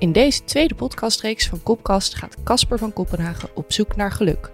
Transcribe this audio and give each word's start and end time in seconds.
In 0.00 0.12
deze 0.12 0.44
tweede 0.44 0.74
podcastreeks 0.74 1.48
van 1.48 1.62
Kopkast 1.62 2.14
gaat 2.14 2.42
Casper 2.42 2.78
van 2.78 2.92
Kopenhagen 2.92 3.48
op 3.54 3.72
zoek 3.72 3.96
naar 3.96 4.12
geluk. 4.12 4.50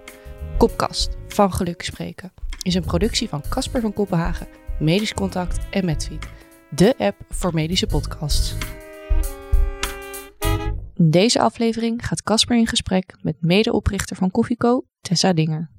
Kopkast, 0.57 1.17
van 1.27 1.53
geluk 1.53 1.81
spreken, 1.81 2.33
is 2.61 2.75
een 2.75 2.85
productie 2.85 3.29
van 3.29 3.41
Casper 3.49 3.81
van 3.81 3.93
Kopenhagen, 3.93 4.47
Medisch 4.79 5.13
Contact 5.13 5.69
en 5.69 5.85
Medfeed, 5.85 6.27
de 6.69 6.93
app 6.97 7.15
voor 7.29 7.53
medische 7.53 7.87
podcasts. 7.87 8.55
In 10.93 11.11
deze 11.11 11.39
aflevering 11.39 12.05
gaat 12.05 12.23
Casper 12.23 12.57
in 12.57 12.67
gesprek 12.67 13.15
met 13.21 13.35
medeoprichter 13.39 14.15
van 14.15 14.31
Koffieco, 14.31 14.85
Tessa 15.01 15.33
Dinger. 15.33 15.69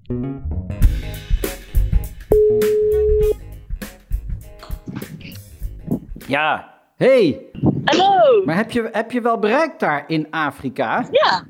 Ja, 6.27 6.75
hey, 6.97 7.51
Hallo! 7.89 8.45
maar 8.45 8.57
heb 8.57 8.71
je, 8.71 8.89
heb 8.93 9.11
je 9.11 9.21
wel 9.21 9.39
bereikt 9.39 9.81
daar 9.81 10.05
in 10.07 10.27
Afrika? 10.31 11.07
Ja, 11.11 11.45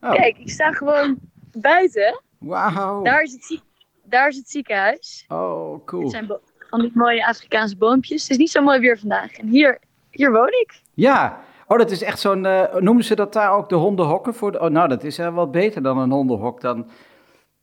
Oh, 0.00 0.10
kijk, 0.12 0.38
ik 0.38 0.50
sta 0.50 0.72
gewoon 0.72 1.16
buiten. 1.52 2.20
wauw. 2.38 3.02
Daar 3.02 3.22
is 3.22 3.32
het, 3.32 3.44
zie- 3.44 3.62
daar 4.04 4.28
is 4.28 4.36
het 4.36 4.50
ziekenhuis. 4.50 5.24
Oh, 5.28 5.72
Dit 5.76 5.84
cool. 5.84 6.08
zijn 6.10 6.26
bo- 6.26 6.40
van 6.70 6.80
die 6.80 6.90
mooie 6.94 7.26
Afrikaanse 7.26 7.76
boompjes. 7.76 8.22
Het 8.22 8.30
is 8.30 8.36
niet 8.36 8.50
zo 8.50 8.62
mooi 8.62 8.78
weer 8.80 8.98
vandaag. 8.98 9.32
En 9.32 9.46
hier, 9.46 9.78
hier 10.10 10.32
woon 10.32 10.46
ik. 10.48 10.80
Ja, 10.94 11.40
oh, 11.66 11.78
dat 11.78 11.90
is 11.90 12.02
echt 12.02 12.20
zo'n, 12.20 12.46
eh, 12.46 12.74
noemen 12.76 13.04
ze 13.04 13.14
dat 13.14 13.32
daar 13.32 13.52
ook 13.52 13.68
de 13.68 13.74
hondenhokken? 13.74 14.34
Voor 14.34 14.52
de, 14.52 14.60
oh, 14.60 14.70
nou, 14.70 14.88
dat 14.88 15.04
is 15.04 15.18
uh, 15.18 15.34
wel 15.34 15.50
beter 15.50 15.82
dan 15.82 15.98
een 15.98 16.10
hondenhok 16.10 16.60
dan 16.60 16.88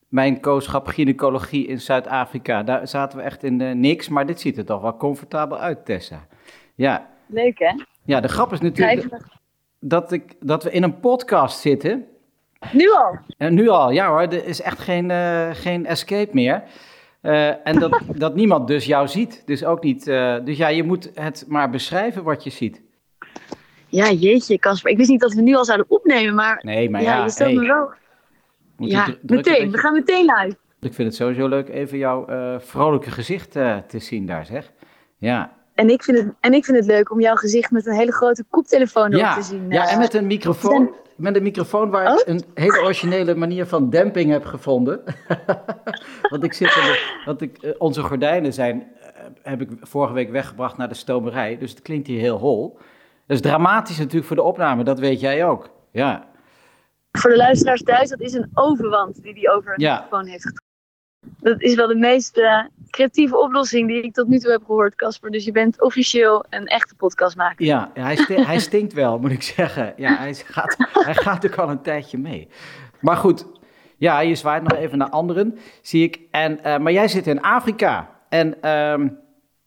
mijn 0.07 0.39
kooschap 0.39 0.87
gynaecologie 0.87 1.67
in 1.67 1.79
Zuid-Afrika. 1.81 2.63
Daar 2.63 2.87
zaten 2.87 3.17
we 3.17 3.23
echt 3.23 3.43
in 3.43 3.61
eh, 3.61 3.71
niks, 3.75 4.09
maar 4.09 4.25
dit 4.25 4.39
ziet 4.41 4.57
er 4.57 4.65
toch 4.65 4.81
wel 4.81 4.97
comfortabel 4.97 5.57
uit, 5.59 5.85
Tessa. 5.85 6.27
Ja, 6.75 7.09
Leuk 7.27 7.59
hè? 7.59 7.73
Ja 8.03 8.19
de 8.19 8.27
grap 8.27 8.51
is 8.53 8.59
natuurlijk 8.59 9.07
dat, 9.79 10.11
ik, 10.11 10.35
dat 10.39 10.63
we 10.63 10.71
in 10.71 10.83
een 10.83 10.99
podcast 10.99 11.59
zitten. 11.59 12.05
Nu 12.71 12.91
al? 12.91 13.19
En 13.37 13.53
nu 13.53 13.67
al, 13.69 13.91
ja 13.91 14.07
hoor, 14.09 14.19
er 14.21 14.45
is 14.45 14.61
echt 14.61 14.79
geen, 14.79 15.11
eh, 15.11 15.49
geen 15.53 15.85
escape 15.85 16.29
meer. 16.33 16.63
Eh, 17.21 17.67
en 17.67 17.79
dat, 17.79 18.01
dat 18.15 18.35
niemand 18.35 18.67
dus 18.67 18.85
jou 18.85 19.07
ziet. 19.07 19.43
Dus 19.45 19.65
ook 19.65 19.83
niet. 19.83 20.07
eh, 20.07 20.35
dus 20.43 20.57
ja, 20.57 20.67
je 20.67 20.83
moet 20.83 21.11
het 21.13 21.45
maar 21.47 21.69
beschrijven 21.69 22.23
wat 22.23 22.43
je 22.43 22.49
ziet. 22.49 22.81
Ja, 23.87 24.11
jeetje, 24.11 24.59
Casper. 24.59 24.91
Ik 24.91 24.97
wist 24.97 25.09
niet 25.09 25.21
dat 25.21 25.33
we 25.33 25.41
nu 25.41 25.55
al 25.55 25.65
zouden 25.65 25.89
opnemen, 25.89 26.35
maar, 26.35 26.59
Nee, 26.63 26.89
maar 26.89 27.01
ja, 27.01 27.15
ja, 27.15 27.23
je 27.23 27.29
stelt 27.29 27.51
hey, 27.51 27.59
me 27.59 27.67
wel. 27.67 27.91
moet 28.77 28.91
Ja, 28.91 29.15
meteen. 29.21 29.71
We 29.71 29.77
gaan 29.77 29.93
meteen 29.93 30.25
live. 30.25 30.57
Ik 30.79 30.93
vind 30.93 31.07
het 31.07 31.17
sowieso 31.17 31.47
leuk 31.47 31.69
even 31.69 31.97
jouw 31.97 32.25
eh, 32.25 32.59
vrolijke 32.59 33.11
gezicht 33.11 33.55
eh, 33.55 33.77
te 33.77 33.99
zien 33.99 34.25
daar, 34.25 34.45
zeg. 34.45 34.71
Ja, 35.17 35.53
En 35.73 35.89
ik, 35.89 36.03
vind 36.03 36.17
het, 36.17 36.27
en 36.39 36.53
ik 36.53 36.65
vind 36.65 36.77
het 36.77 36.85
leuk 36.85 37.11
om 37.11 37.19
jouw 37.21 37.35
gezicht 37.35 37.71
met 37.71 37.85
een 37.85 37.93
hele 37.93 38.11
grote 38.11 38.43
koptelefoon 38.49 39.05
erop 39.07 39.19
ja, 39.25 39.35
te 39.35 39.41
zien. 39.41 39.65
ja 39.69 39.85
eh. 39.87 39.93
en 39.93 39.99
met 39.99 40.13
een 40.13 40.27
microfoon. 40.27 40.93
Met 41.15 41.35
een 41.35 41.43
microfoon 41.43 41.89
waar 41.89 42.03
ik 42.13 42.19
Oh? 42.19 42.27
een 42.33 42.43
hele 42.53 42.81
originele 42.81 43.35
manier 43.35 43.65
van 43.65 43.89
demping 43.89 44.31
heb 44.31 44.45
gevonden. 44.45 45.03
want 46.31 46.43
ik 46.43 46.53
zit 46.53 46.75
in 46.75 46.81
de, 46.83 47.21
want 47.25 47.41
ik, 47.41 47.57
eh, 47.57 47.71
onze 47.77 48.01
gordijnen 48.01 48.53
zijn, 48.53 48.87
eh, 48.99 49.07
heb 49.41 49.61
ik 49.61 49.69
vorige 49.81 50.13
week 50.13 50.31
weggebracht 50.31 50.77
naar 50.77 50.87
de 50.89 50.93
stomerij. 50.95 51.57
Dus 51.57 51.69
het 51.71 51.81
klinkt 51.81 52.07
hier 52.07 52.19
heel 52.19 52.37
hol. 52.37 52.77
Dat 53.27 53.35
is 53.37 53.41
dramatisch 53.41 53.97
natuurlijk 53.97 54.25
voor 54.25 54.35
de 54.35 54.41
opname, 54.43 54.83
dat 54.83 54.99
weet 54.99 55.19
jij 55.19 55.45
ook. 55.45 55.69
Ja, 55.91 56.27
Voor 57.11 57.29
de 57.29 57.37
luisteraars 57.37 57.83
thuis, 57.83 58.09
dat 58.09 58.19
is 58.19 58.33
een 58.33 58.49
overwand 58.53 59.23
die 59.23 59.33
hij 59.33 59.49
over 59.55 59.73
een 59.73 59.79
Ja. 59.81 59.93
microfoon 59.93 60.25
heeft 60.25 60.43
getrokken. 60.43 60.69
Dat 61.39 61.61
is 61.61 61.75
wel 61.75 61.87
de 61.87 61.95
meest 61.95 62.37
eh, 62.37 62.59
creatieve 62.91 63.37
oplossing 63.37 63.87
die 63.87 64.01
ik 64.01 64.13
tot 64.13 64.27
nu 64.27 64.39
toe 64.39 64.51
heb 64.51 64.63
gehoord, 64.65 64.95
Casper. 64.95 65.31
Dus 65.31 65.45
je 65.45 65.51
bent 65.51 65.81
officieel 65.81 66.45
een 66.49 66.65
echte 66.65 66.95
podcastmaker. 66.95 67.65
ja 67.65 67.91
hij, 67.93 68.15
sti- 68.15 68.43
hij 68.43 68.59
stinkt 68.59 68.93
wel, 68.93 69.19
moet 69.19 69.31
ik 69.31 69.43
zeggen. 69.43 69.93
Ja, 69.97 70.15
hij 70.17 70.33
gaat, 70.33 70.75
hij 71.05 71.15
gaat 71.15 71.45
ook 71.45 71.55
al 71.55 71.69
een 71.69 71.81
tijdje 71.81 72.17
mee. 72.17 72.47
Maar 72.99 73.17
goed, 73.17 73.45
ja, 73.97 74.19
je 74.19 74.35
zwaait 74.35 74.63
nog 74.63 74.77
even 74.77 74.97
naar 74.97 75.09
anderen, 75.09 75.57
zie 75.81 76.03
ik. 76.03 76.19
En, 76.31 76.63
eh, 76.63 76.77
maar 76.77 76.91
jij 76.91 77.07
zit 77.07 77.27
in 77.27 77.41
Afrika. 77.41 78.09
En 78.29 78.61
ehm, 78.61 79.07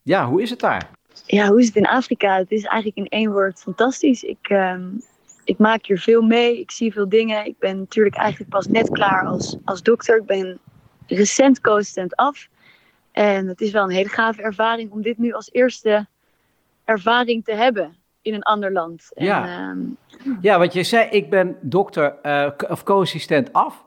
ja, 0.02 0.26
hoe 0.26 0.42
is 0.42 0.50
het 0.50 0.60
daar? 0.60 0.90
Ja, 1.26 1.48
hoe 1.48 1.60
is 1.60 1.66
het 1.66 1.76
in 1.76 1.86
Afrika? 1.86 2.36
Het 2.36 2.50
is 2.50 2.64
eigenlijk 2.64 2.96
in 2.96 3.18
één 3.18 3.32
woord 3.32 3.60
fantastisch. 3.60 4.22
Ik, 4.22 4.38
ehm, 4.48 4.82
ik 5.44 5.58
maak 5.58 5.86
hier 5.86 5.98
veel 5.98 6.22
mee. 6.22 6.60
Ik 6.60 6.70
zie 6.70 6.92
veel 6.92 7.08
dingen. 7.08 7.46
Ik 7.46 7.58
ben 7.58 7.78
natuurlijk 7.78 8.16
eigenlijk 8.16 8.50
pas 8.50 8.66
net 8.66 8.90
klaar 8.90 9.26
als, 9.26 9.56
als 9.64 9.82
dokter. 9.82 10.16
Ik 10.16 10.26
ben 10.26 10.58
recent 11.06 11.60
co-assistent 11.60 12.16
af. 12.16 12.48
En 13.14 13.46
het 13.46 13.60
is 13.60 13.70
wel 13.70 13.84
een 13.84 13.90
hele 13.90 14.08
gave 14.08 14.42
ervaring 14.42 14.90
om 14.92 15.02
dit 15.02 15.18
nu 15.18 15.32
als 15.32 15.52
eerste 15.52 16.06
ervaring 16.84 17.44
te 17.44 17.52
hebben 17.52 17.96
in 18.22 18.34
een 18.34 18.42
ander 18.42 18.72
land. 18.72 19.10
En, 19.14 19.24
Ja. 19.24 19.46
ehm, 19.46 19.78
Ja, 20.40 20.58
want 20.58 20.72
je 20.72 20.82
zei, 20.82 21.08
ik 21.10 21.30
ben 21.30 21.56
dokter 21.60 22.14
eh, 22.22 22.50
of 22.68 22.82
co-assistent 22.82 23.52
af. 23.52 23.84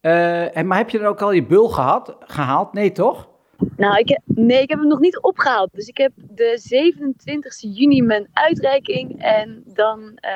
Eh, 0.00 0.56
en, 0.56 0.66
maar 0.66 0.78
heb 0.78 0.90
je 0.90 0.98
dan 0.98 1.06
ook 1.06 1.20
al 1.22 1.32
je 1.32 1.44
bul 1.44 1.68
gehad, 1.68 2.16
gehaald? 2.20 2.72
Nee, 2.72 2.92
toch? 2.92 3.28
Nou, 3.76 3.96
ik 3.98 4.08
heb, 4.08 4.20
nee, 4.24 4.62
ik 4.62 4.70
heb 4.70 4.78
hem 4.78 4.88
nog 4.88 4.98
niet 5.00 5.18
opgehaald. 5.20 5.68
Dus 5.72 5.86
ik 5.88 5.96
heb 5.96 6.12
de 6.16 6.52
27 6.62 7.56
juni 7.60 8.02
mijn 8.02 8.28
uitreiking. 8.32 9.22
En 9.22 9.62
dan, 9.66 10.12
eh, 10.14 10.30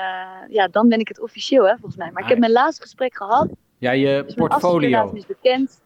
ja, 0.49 0.69
dan 0.69 0.89
ben 0.89 0.99
ik 0.99 1.09
het 1.09 1.21
officieel, 1.21 1.63
hè, 1.65 1.71
volgens 1.73 1.97
mij. 1.97 2.11
Maar 2.13 2.23
ik 2.23 2.29
heb 2.29 2.39
mijn 2.39 2.53
laatste 2.53 2.83
gesprek 2.83 3.17
gehad. 3.17 3.49
Ja, 3.79 3.91
je 3.91 4.23
Dus 4.27 4.35
portfolio. 4.35 5.11
is 5.15 5.27
bekend. 5.27 5.81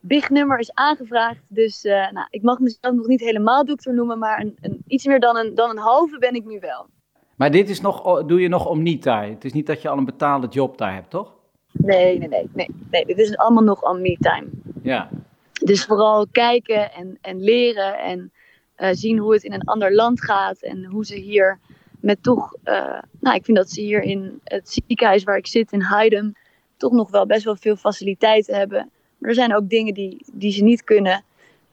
Big 0.00 0.30
nummer 0.30 0.58
is 0.58 0.74
aangevraagd. 0.74 1.40
Dus 1.48 1.84
eh, 1.84 2.10
nou, 2.10 2.26
ik 2.30 2.42
mag 2.42 2.58
mezelf 2.58 2.94
nog 2.94 3.06
niet 3.06 3.20
helemaal 3.20 3.64
dokter 3.64 3.94
noemen. 3.94 4.18
Maar 4.18 4.40
een, 4.40 4.56
een, 4.60 4.82
iets 4.86 5.06
meer 5.06 5.20
dan 5.20 5.36
een, 5.36 5.54
dan 5.54 5.70
een 5.70 5.78
halve 5.78 6.18
ben 6.18 6.34
ik 6.34 6.44
nu 6.44 6.60
wel. 6.60 6.86
Maar 7.36 7.50
dit 7.50 7.68
is 7.68 7.80
nog, 7.80 8.24
doe 8.26 8.40
je 8.40 8.48
nog 8.48 8.66
om 8.66 8.82
niet 8.82 9.02
daar. 9.02 9.28
Het 9.28 9.44
is 9.44 9.52
niet 9.52 9.66
dat 9.66 9.82
je 9.82 9.88
al 9.88 9.98
een 9.98 10.04
betaalde 10.04 10.46
job 10.46 10.78
daar 10.78 10.94
hebt, 10.94 11.10
toch? 11.10 11.34
Nee, 11.72 12.18
nee, 12.18 12.28
nee. 12.28 12.48
nee, 12.52 12.68
nee 12.90 13.06
dit 13.06 13.18
is 13.18 13.36
allemaal 13.36 13.62
nog 13.62 13.82
on 13.82 14.02
me 14.02 14.16
time. 14.20 14.46
Ja. 14.82 15.08
Dus 15.64 15.84
vooral 15.84 16.26
kijken 16.32 16.92
en, 16.92 17.18
en 17.20 17.40
leren 17.40 17.98
en 17.98 18.32
eh, 18.74 18.88
zien 18.92 19.18
hoe 19.18 19.32
het 19.32 19.42
in 19.42 19.52
een 19.52 19.64
ander 19.64 19.94
land 19.94 20.24
gaat. 20.24 20.62
En 20.62 20.84
hoe 20.84 21.04
ze 21.04 21.16
hier 21.16 21.58
met 22.00 22.22
toch, 22.22 22.54
eh, 22.62 22.98
nou 23.20 23.36
ik 23.36 23.44
vind 23.44 23.56
dat 23.56 23.70
ze 23.70 23.80
hier 23.80 24.02
in 24.02 24.40
het 24.44 24.70
ziekenhuis 24.70 25.24
waar 25.24 25.36
ik 25.36 25.46
zit 25.46 25.72
in 25.72 25.80
Haydem 25.80 26.32
toch 26.76 26.92
nog 26.92 27.10
wel 27.10 27.26
best 27.26 27.44
wel 27.44 27.56
veel 27.56 27.76
faciliteiten 27.76 28.54
hebben. 28.54 28.90
Maar 29.18 29.30
er 29.30 29.36
zijn 29.36 29.54
ook 29.54 29.68
dingen 29.68 29.94
die, 29.94 30.24
die 30.32 30.52
ze 30.52 30.62
niet 30.62 30.84
kunnen. 30.84 31.22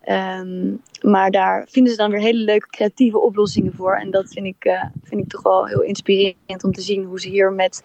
Ehm, 0.02 0.74
maar 1.02 1.32
daar 1.32 1.66
vinden 1.70 1.92
ze 1.92 1.98
dan 1.98 2.12
weer 2.12 2.20
hele 2.20 2.44
leuke 2.44 2.68
creatieve 2.70 3.20
oplossingen 3.20 3.74
voor. 3.74 3.96
En 3.96 4.12
dat 4.12 4.34
vind 4.34 4.46
ik, 4.46 4.66
eh, 4.66 4.84
vind 5.04 5.22
ik 5.22 5.30
toch 5.30 5.42
wel 5.42 5.66
heel 5.66 5.82
inspirerend 5.82 6.64
om 6.64 6.72
te 6.72 6.82
zien 6.82 7.04
hoe 7.04 7.20
ze 7.20 7.30
hier 7.30 7.54
met 7.54 7.84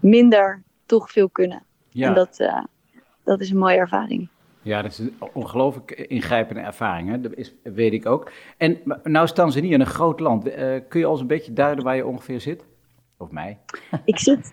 minder 0.00 0.62
toch 0.86 1.10
veel 1.10 1.28
kunnen. 1.28 1.62
Ja. 1.88 2.08
En 2.08 2.14
dat, 2.14 2.38
eh, 2.38 2.64
dat 3.24 3.40
is 3.40 3.50
een 3.50 3.58
mooie 3.58 3.76
ervaring. 3.76 4.28
ja, 4.62 4.82
dat 4.82 4.90
is 4.90 4.98
een 4.98 5.14
ongelooflijk 5.32 5.90
ingrijpende 5.90 6.60
ervaring, 6.60 7.08
hè? 7.08 7.20
dat 7.20 7.34
is, 7.34 7.54
weet 7.62 7.92
ik 7.92 8.06
ook. 8.06 8.30
En 8.56 8.78
nou 9.02 9.24
is 9.24 9.32
Tanzania 9.32 9.78
een 9.78 9.86
groot 9.86 10.20
land. 10.20 10.48
Eh, 10.48 10.80
kun 10.88 11.00
je 11.00 11.08
ons 11.08 11.20
een 11.20 11.26
beetje 11.26 11.52
duiden 11.52 11.84
waar 11.84 11.96
je 11.96 12.06
ongeveer 12.06 12.40
zit? 12.40 12.64
Of 13.18 13.30
mij? 13.30 13.58
Ik 14.04 14.18
zit, 14.18 14.52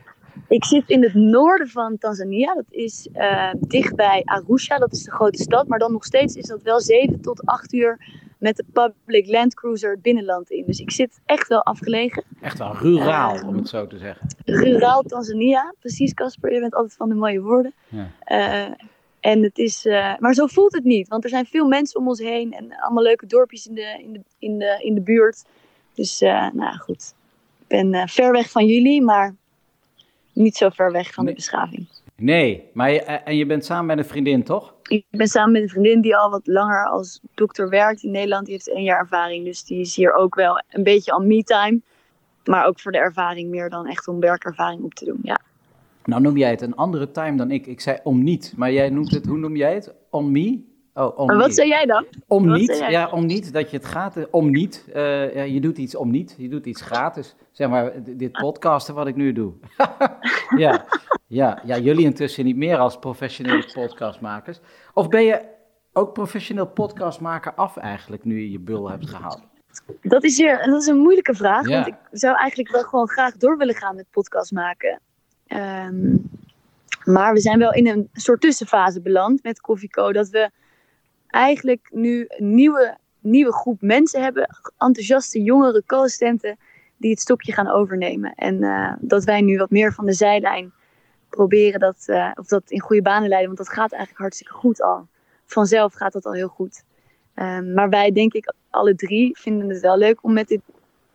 ik 0.50 0.66
zit 0.66 0.90
in 0.90 1.04
het 1.04 1.14
noorden 1.14 1.68
van 1.68 1.98
Tanzania. 1.98 2.54
Dat 2.54 2.66
is 2.70 3.08
eh, 3.14 3.54
dichtbij 3.60 4.22
Arusha. 4.26 4.78
Dat 4.78 4.92
is 4.92 5.04
de 5.04 5.12
grote 5.12 5.42
stad. 5.42 5.68
Maar 5.68 5.80
dan 5.80 5.92
nog 5.92 6.06
steeds 6.06 6.36
is 6.36 6.46
dat 6.46 6.62
wel 6.62 6.82
7 6.82 7.22
tot 7.22 7.46
8 7.46 7.74
uur 7.74 7.98
met 8.38 8.56
de 8.56 8.66
public 8.74 9.28
land 9.28 9.54
cruiser 9.54 9.92
het 9.92 10.02
binnenland 10.02 10.50
in. 10.50 10.64
Dus 10.66 10.80
ik 10.80 10.92
zit 10.92 11.20
echt 11.26 11.48
wel 11.48 11.64
afgelegen. 11.64 12.24
Echt 12.42 12.58
wel 12.58 12.76
ruraal, 12.76 13.36
Eh, 13.36 13.48
om 13.48 13.56
het 13.56 13.70
zo 13.70 13.88
te 13.88 13.98
zeggen. 13.98 14.28
Ruraal 14.46 15.02
Tanzania. 15.02 15.74
Precies, 15.80 16.14
Casper. 16.14 16.54
Je 16.54 16.60
bent 16.60 16.74
altijd 16.74 16.94
van 16.94 17.10
de 17.10 17.16
mooie 17.16 17.42
woorden. 17.42 17.74
Ja. 17.88 18.12
Eh, 18.20 18.74
en 19.20 19.44
het 19.44 19.58
is, 19.58 19.86
maar 20.20 20.34
zo 20.34 20.48
voelt 20.48 20.74
het 20.74 20.84
niet. 20.84 21.08
Want 21.08 21.24
er 21.24 21.30
zijn 21.30 21.46
veel 21.46 21.68
mensen 21.68 22.00
om 22.00 22.08
ons 22.08 22.20
heen. 22.20 22.54
En 22.54 22.76
allemaal 22.80 23.04
leuke 23.04 23.26
dorpjes 23.26 23.68
in 23.68 23.76
de, 23.76 24.00
in 24.04 24.14
de, 24.14 24.22
in 24.40 24.58
de, 24.60 24.80
in 24.84 24.94
de 24.94 25.02
buurt. 25.02 25.46
Dus, 25.94 26.20
nou 26.54 26.78
goed. 26.78 27.14
Ik 27.60 27.68
ben 27.68 28.08
ver 28.08 28.32
weg 28.32 28.50
van 28.50 28.66
jullie, 28.66 29.02
maar 29.02 29.36
niet 30.40 30.58
zo 30.58 30.70
ver 30.70 30.92
weg 30.92 31.14
van 31.14 31.24
Nee. 31.24 31.34
de 31.34 31.40
beschaving. 31.40 31.88
Nee, 32.16 32.70
maar 32.74 32.92
je, 32.92 33.02
eh, 33.02 33.18
en 33.24 33.38
je 33.38 33.46
bent 33.46 33.66
samen 33.66 33.86
met 33.86 33.98
een 33.98 34.06
vriendin, 34.12 34.44
toch? 34.44 34.74
Ik 34.88 35.06
ben 35.10 35.28
samen 35.28 35.52
met 35.52 35.62
een 35.62 35.70
vriendin 35.70 36.02
die 36.02 36.16
al 36.18 36.30
wat 36.30 36.48
langer 36.48 36.86
als 36.86 37.20
dokter 37.34 37.70
werkt 37.70 38.04
in 38.04 38.12
Nederland. 38.12 38.44
Die 38.46 38.54
heeft 38.54 38.70
één 38.70 38.84
jaar 38.84 39.00
ervaring. 39.00 39.46
Dus 39.46 39.64
die 39.64 39.80
is 39.80 39.96
hier 39.96 40.14
ook 40.14 40.36
wel 40.36 40.64
een 40.70 40.84
beetje 40.84 41.12
al 41.12 41.20
me-time. 41.20 41.80
Maar 42.46 42.66
ook 42.66 42.80
voor 42.80 42.92
de 42.92 42.98
ervaring 42.98 43.50
meer 43.50 43.70
dan 43.70 43.88
echt 43.88 44.08
om 44.08 44.20
werkervaring 44.20 44.84
op 44.84 44.94
te 44.94 45.06
doen. 45.06 45.20
Ja. 45.24 45.40
Nou 46.06 46.22
noem 46.22 46.38
jij 46.38 46.50
het 46.50 46.62
een 46.62 46.76
andere 46.76 47.12
time 47.12 47.38
dan 47.38 47.52
ik. 47.52 47.68
Ik 47.68 47.82
zei 47.82 47.98
om 48.04 48.24
niet, 48.24 48.54
maar 48.58 48.72
jij 48.72 48.90
noemt 48.90 49.12
het, 49.12 49.26
hoe 49.26 49.38
noem 49.38 49.56
jij 49.56 49.74
het? 49.74 49.94
On 50.10 50.32
me? 50.32 50.68
Oh, 50.94 51.18
Maar 51.18 51.36
me. 51.36 51.42
wat 51.42 51.54
zei 51.54 51.68
jij 51.68 51.86
dan? 51.86 52.06
Om 52.28 52.48
wat 52.48 52.58
niet, 52.58 52.86
ja, 52.90 53.10
om 53.10 53.26
niet, 53.26 53.54
dat 53.54 53.72
je 53.72 53.78
het 53.78 53.86
gaat, 53.86 54.18
eh, 54.18 54.24
om 54.32 54.52
niet. 54.52 54.86
Eh, 54.94 55.36
ja, 55.36 55.44
je 55.44 55.60
doet 55.60 55.78
iets 55.78 55.96
om 55.96 56.12
niet, 56.12 56.36
je 56.38 56.50
doet 56.50 56.66
iets 56.66 56.82
gratis. 56.82 57.36
Zeg 57.52 57.70
maar, 57.70 57.92
dit 58.04 58.32
podcasten 58.32 58.96
wat 58.96 59.08
ik 59.08 59.16
nu 59.16 59.34
doe. 59.34 59.54
ja, 60.58 60.86
ja, 61.28 61.62
ja, 61.66 61.78
jullie 61.78 62.06
intussen 62.06 62.46
niet 62.46 62.56
meer 62.56 62.78
als 62.78 63.00
professionele 63.00 63.72
podcastmakers. 63.74 64.60
Of 64.94 65.08
ben 65.08 65.24
je 65.24 65.42
ook 65.94 66.14
professioneel 66.14 66.68
podcastmaker 66.68 67.54
af 67.54 67.78
eigenlijk, 67.78 68.24
nu 68.24 68.40
je 68.40 68.52
je 68.52 68.60
bul 68.60 68.90
hebt 68.90 69.10
gehaald? 69.10 69.42
Dat 70.02 70.24
is, 70.24 70.38
weer, 70.38 70.66
dat 70.66 70.82
is 70.82 70.88
een 70.88 70.98
moeilijke 70.98 71.34
vraag. 71.34 71.68
Ja. 71.68 71.74
Want 71.74 71.88
ik 71.88 71.96
zou 72.12 72.38
eigenlijk 72.38 72.72
wel 72.72 72.84
gewoon 72.84 73.08
graag 73.10 73.38
door 73.38 73.58
willen 73.58 73.76
gaan 73.76 73.96
met 73.96 74.06
podcast 74.12 74.52
maken. 74.52 75.00
Ehm, 75.48 76.16
maar 77.04 77.34
we 77.34 77.40
zijn 77.40 77.60
wel 77.60 77.74
in 77.74 77.88
een 77.88 78.10
soort 78.14 78.42
tussenfase 78.42 79.02
beland 79.02 79.44
met 79.44 79.62
Koffieco. 79.62 80.12
Dat 80.12 80.30
we 80.30 80.50
eigenlijk 81.30 81.90
nu 81.92 82.26
een 82.28 82.54
nieuwe, 82.54 82.98
nieuwe 83.20 83.54
groep 83.54 83.82
mensen 83.82 84.22
hebben. 84.22 84.48
Enthousiaste 84.78 85.42
jongere 85.42 85.84
co-assistenten 85.86 86.58
die 86.98 87.12
het 87.12 87.20
stokje 87.20 87.54
gaan 87.54 87.70
overnemen. 87.70 88.34
En 88.36 88.64
eh, 88.64 88.94
dat 89.00 89.24
wij 89.24 89.42
nu 89.42 89.58
wat 89.58 89.70
meer 89.70 89.94
van 89.94 90.06
de 90.06 90.14
zijlijn 90.14 90.74
proberen 91.30 91.80
dat, 91.80 92.04
eh, 92.06 92.32
of 92.36 92.48
dat 92.48 92.64
in 92.68 92.80
goede 92.80 93.02
banen 93.02 93.30
leiden. 93.30 93.56
Want 93.56 93.68
dat 93.68 93.76
gaat 93.76 93.92
eigenlijk 93.92 94.22
hartstikke 94.22 94.54
goed 94.54 94.82
al. 94.82 95.08
Vanzelf 95.46 95.94
gaat 95.94 96.14
dat 96.14 96.26
al 96.26 96.34
heel 96.34 96.48
goed. 96.48 96.84
Ehm, 97.34 97.74
maar 97.74 97.90
wij, 97.90 98.12
denk 98.12 98.34
ik, 98.34 98.54
alle 98.70 98.96
drie 98.96 99.38
vinden 99.38 99.70
het 99.70 99.80
wel 99.80 99.98
leuk 99.98 100.24
om 100.24 100.34
met 100.34 100.48
dit 100.48 100.62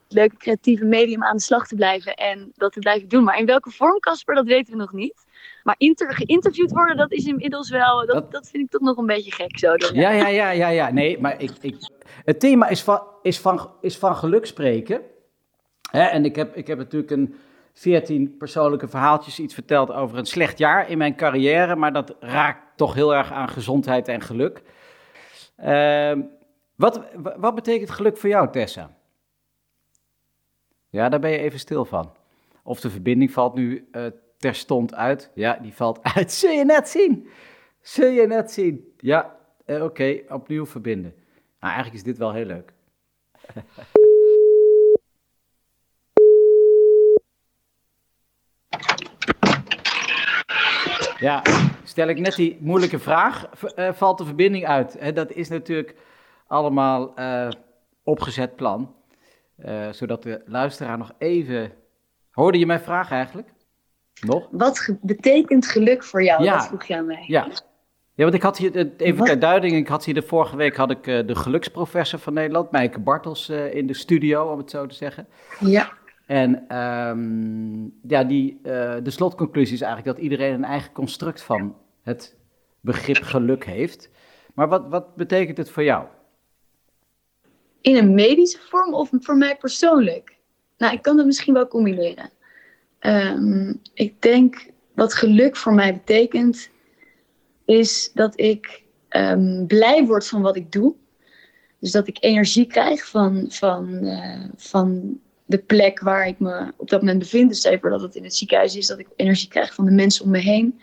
leuke 0.09 0.37
creatieve 0.37 0.85
medium 0.85 1.25
aan 1.25 1.37
de 1.37 1.43
slag 1.43 1.67
te 1.67 1.75
blijven 1.75 2.15
en 2.15 2.53
dat 2.55 2.73
te 2.73 2.79
blijven 2.79 3.09
doen. 3.09 3.25
Maar 3.25 3.39
in 3.39 3.47
welke 3.47 3.71
vorm, 3.71 3.99
Casper, 4.01 4.35
dat 4.35 4.47
weten 4.47 4.73
we 4.73 4.79
nog 4.79 4.93
niet. 4.93 5.25
Maar 5.62 5.75
inter 5.79 6.15
geïnterviewd 6.15 6.71
worden, 6.73 6.97
dat 6.97 7.12
is 7.12 7.25
inmiddels 7.25 7.71
wel, 7.71 7.99
dat, 8.06 8.09
Dat- 8.15 8.33
dat 8.33 8.49
vind 8.51 8.65
ik 8.65 8.71
toch 8.71 8.81
nog 8.81 8.97
een 8.97 9.06
beetje 9.06 9.33
gek 9.33 9.59
zo. 9.59 9.73
Ja, 9.77 10.11
ja, 10.11 10.29
ja, 10.29 10.51
ja, 10.51 10.69
ja. 10.69 10.91
Nee, 10.91 11.21
maar 11.21 11.43
ik, 11.43 11.51
ik, 11.61 11.77
het 12.25 12.41
thema 12.41 12.69
is 12.69 12.83
van, 12.83 13.03
is 13.23 13.39
van, 13.41 13.71
is 13.81 13.99
van 13.99 14.17
geluk 14.17 14.47
spreken. 14.47 15.01
Hè, 15.91 16.03
en 16.03 16.25
ik 16.25 16.37
heb, 16.37 16.57
ik 16.57 16.67
heb 16.67 16.79
natuurlijk 16.79 17.11
een 17.12 17.35
14 17.75 18.37
persoonlijke 18.39 18.89
verhaaltjes 18.89 19.39
iets 19.39 19.55
verteld 19.55 19.93
over 19.93 20.19
een 20.19 20.27
slecht 20.27 20.59
jaar 20.59 20.91
in 20.91 20.99
mijn 20.99 21.17
carrière. 21.17 21.77
Maar 21.77 21.93
dat 21.93 22.17
raakt 22.21 22.77
toch 22.77 22.95
heel 22.95 23.15
erg 23.15 23.33
aan 23.33 23.49
gezondheid 23.49 24.09
en 24.09 24.21
geluk. 24.21 24.62
Ehm, 25.57 26.21
wat, 26.75 27.00
wa- 27.15 27.37
wat 27.39 27.55
betekent 27.55 27.91
geluk 27.91 28.17
voor 28.17 28.29
jou, 28.29 28.50
Tessa? 28.50 28.91
Ja, 30.94 31.08
daar 31.08 31.20
ben 31.20 31.31
je 31.31 31.38
even 31.38 31.58
stil 31.58 31.85
van. 31.85 32.12
Of 32.62 32.81
de 32.81 32.91
verbinding 32.91 33.32
valt 33.32 33.55
nu 33.55 33.88
eh, 33.93 34.06
terstond 34.38 34.94
uit. 34.94 35.31
Ja, 35.35 35.58
die 35.62 35.75
valt 35.75 36.02
uit. 36.14 36.32
Zul 36.32 36.50
je 36.50 36.64
net 36.64 36.88
zien. 36.88 37.29
Zul 37.81 38.11
je 38.11 38.26
net 38.26 38.50
zien. 38.50 38.93
Ja, 38.99 39.37
eh, 39.64 39.82
oké, 39.82 40.20
opnieuw 40.29 40.67
verbinden. 40.67 41.14
Nou, 41.61 41.73
eigenlijk 41.73 41.94
is 41.94 42.02
dit 42.02 42.19
wel 42.19 42.32
heel 42.32 42.44
leuk. 42.44 42.73
Ja, 51.19 51.43
stel 51.85 52.08
ik 52.08 52.19
net 52.19 52.35
die 52.35 52.56
moeilijke 52.61 52.99
vraag, 52.99 53.47
eh, 53.75 53.93
valt 53.93 54.19
de 54.19 54.25
verbinding 54.25 54.67
uit. 54.67 55.14
Dat 55.14 55.32
is 55.32 55.49
natuurlijk 55.49 55.94
allemaal 56.47 57.14
opgezet 58.02 58.56
plan. 58.56 58.94
Eh, 59.56 59.89
zodat 59.91 60.23
de 60.23 60.43
luisteraar 60.47 60.99
nog 60.99 61.12
even... 61.19 61.73
Hoorde 62.31 62.59
je 62.59 62.67
mijn 62.67 62.81
vraag 62.81 63.11
eigenlijk? 63.11 63.53
Nog? 64.21 64.49
Wat 64.51 64.79
ge- 64.79 64.99
betekent 65.03 65.67
geluk 65.67 66.05
voor 66.05 66.23
jou? 66.23 66.43
Ja. 66.43 66.56
Dat 66.56 66.67
vroeg 66.67 66.85
je 66.85 66.97
aan 66.97 67.06
mij. 67.06 67.25
Ja. 67.27 67.49
Ja, 68.17 68.23
want 68.23 68.35
ik 68.35 68.43
had 68.43 68.56
hier, 68.59 68.77
eh, 68.77 68.87
even 68.97 69.25
ter 69.25 69.39
duiding, 69.39 69.77
ik 69.77 69.89
had 69.89 70.05
hier 70.05 70.15
de 70.15 70.23
vorige 70.23 70.56
week 70.56 70.77
had 70.77 70.91
ik 70.91 71.06
eh, 71.06 71.27
de 71.27 71.35
geluksprofessor 71.35 72.19
van 72.19 72.33
Nederland, 72.35 72.71
Mijke 72.71 73.01
Bartels, 73.01 73.49
in 73.49 73.87
de 73.87 73.95
studio, 73.95 74.53
om 74.53 74.59
het 74.59 74.71
zo 74.71 74.87
te 74.87 74.95
zeggen. 74.95 75.27
Ja. 75.61 75.93
En 76.27 76.69
ehm, 76.69 77.83
ja, 78.12 78.25
die, 78.25 78.61
de 79.03 79.11
slotconclusie 79.11 79.75
is 79.75 79.81
eigenlijk 79.81 80.17
dat 80.17 80.25
iedereen 80.25 80.55
een 80.55 80.65
eigen 80.65 80.93
construct 80.93 81.43
van 81.43 81.77
het 82.03 82.37
begrip 82.81 83.23
geluk 83.23 83.65
heeft. 83.65 84.11
Maar 84.55 84.69
wat, 84.69 84.89
wat 84.89 85.17
betekent 85.17 85.57
het 85.57 85.71
voor 85.71 85.83
jou? 85.83 86.07
In 87.85 87.97
een 87.97 88.15
medische 88.15 88.59
vorm 88.59 88.95
of 88.95 89.09
voor 89.13 89.37
mij 89.37 89.57
persoonlijk? 89.57 90.37
Nou, 90.79 90.95
ik 90.95 91.03
kan 91.03 91.17
dat 91.17 91.27
misschien 91.27 91.55
wel 91.55 91.69
combineren. 91.69 92.31
Ehm, 92.99 93.75
ik 93.95 94.23
denk 94.23 94.67
wat 94.95 95.15
geluk 95.15 95.57
voor 95.57 95.75
mij 95.75 95.93
betekent, 95.93 96.71
is 97.65 98.11
dat 98.15 98.41
ik 98.41 98.83
ehm, 99.09 99.67
blij 99.67 100.05
word 100.05 100.27
van 100.27 100.43
wat 100.43 100.57
ik 100.57 100.73
doe. 100.73 100.95
Dus 101.79 101.91
dat 101.91 102.09
ik 102.09 102.17
energie 102.21 102.67
krijg 102.67 103.07
van, 103.09 103.47
van, 103.49 104.05
eh, 104.05 104.45
van 104.57 105.19
de 105.45 105.59
plek 105.59 106.01
waar 106.01 106.27
ik 106.27 106.39
me 106.39 106.73
op 106.77 106.89
dat 106.89 107.01
moment 107.01 107.19
bevind. 107.19 107.49
Dus 107.49 107.79
voor 107.81 107.91
dat 107.91 108.03
het 108.03 108.15
in 108.15 108.25
het 108.25 108.35
ziekenhuis 108.35 108.77
is, 108.77 108.87
dat 108.87 108.99
ik 108.99 109.09
energie 109.17 109.49
krijg 109.49 109.75
van 109.75 109.85
de 109.85 109.91
mensen 109.91 110.25
om 110.25 110.31
me 110.31 110.39
heen. 110.39 110.81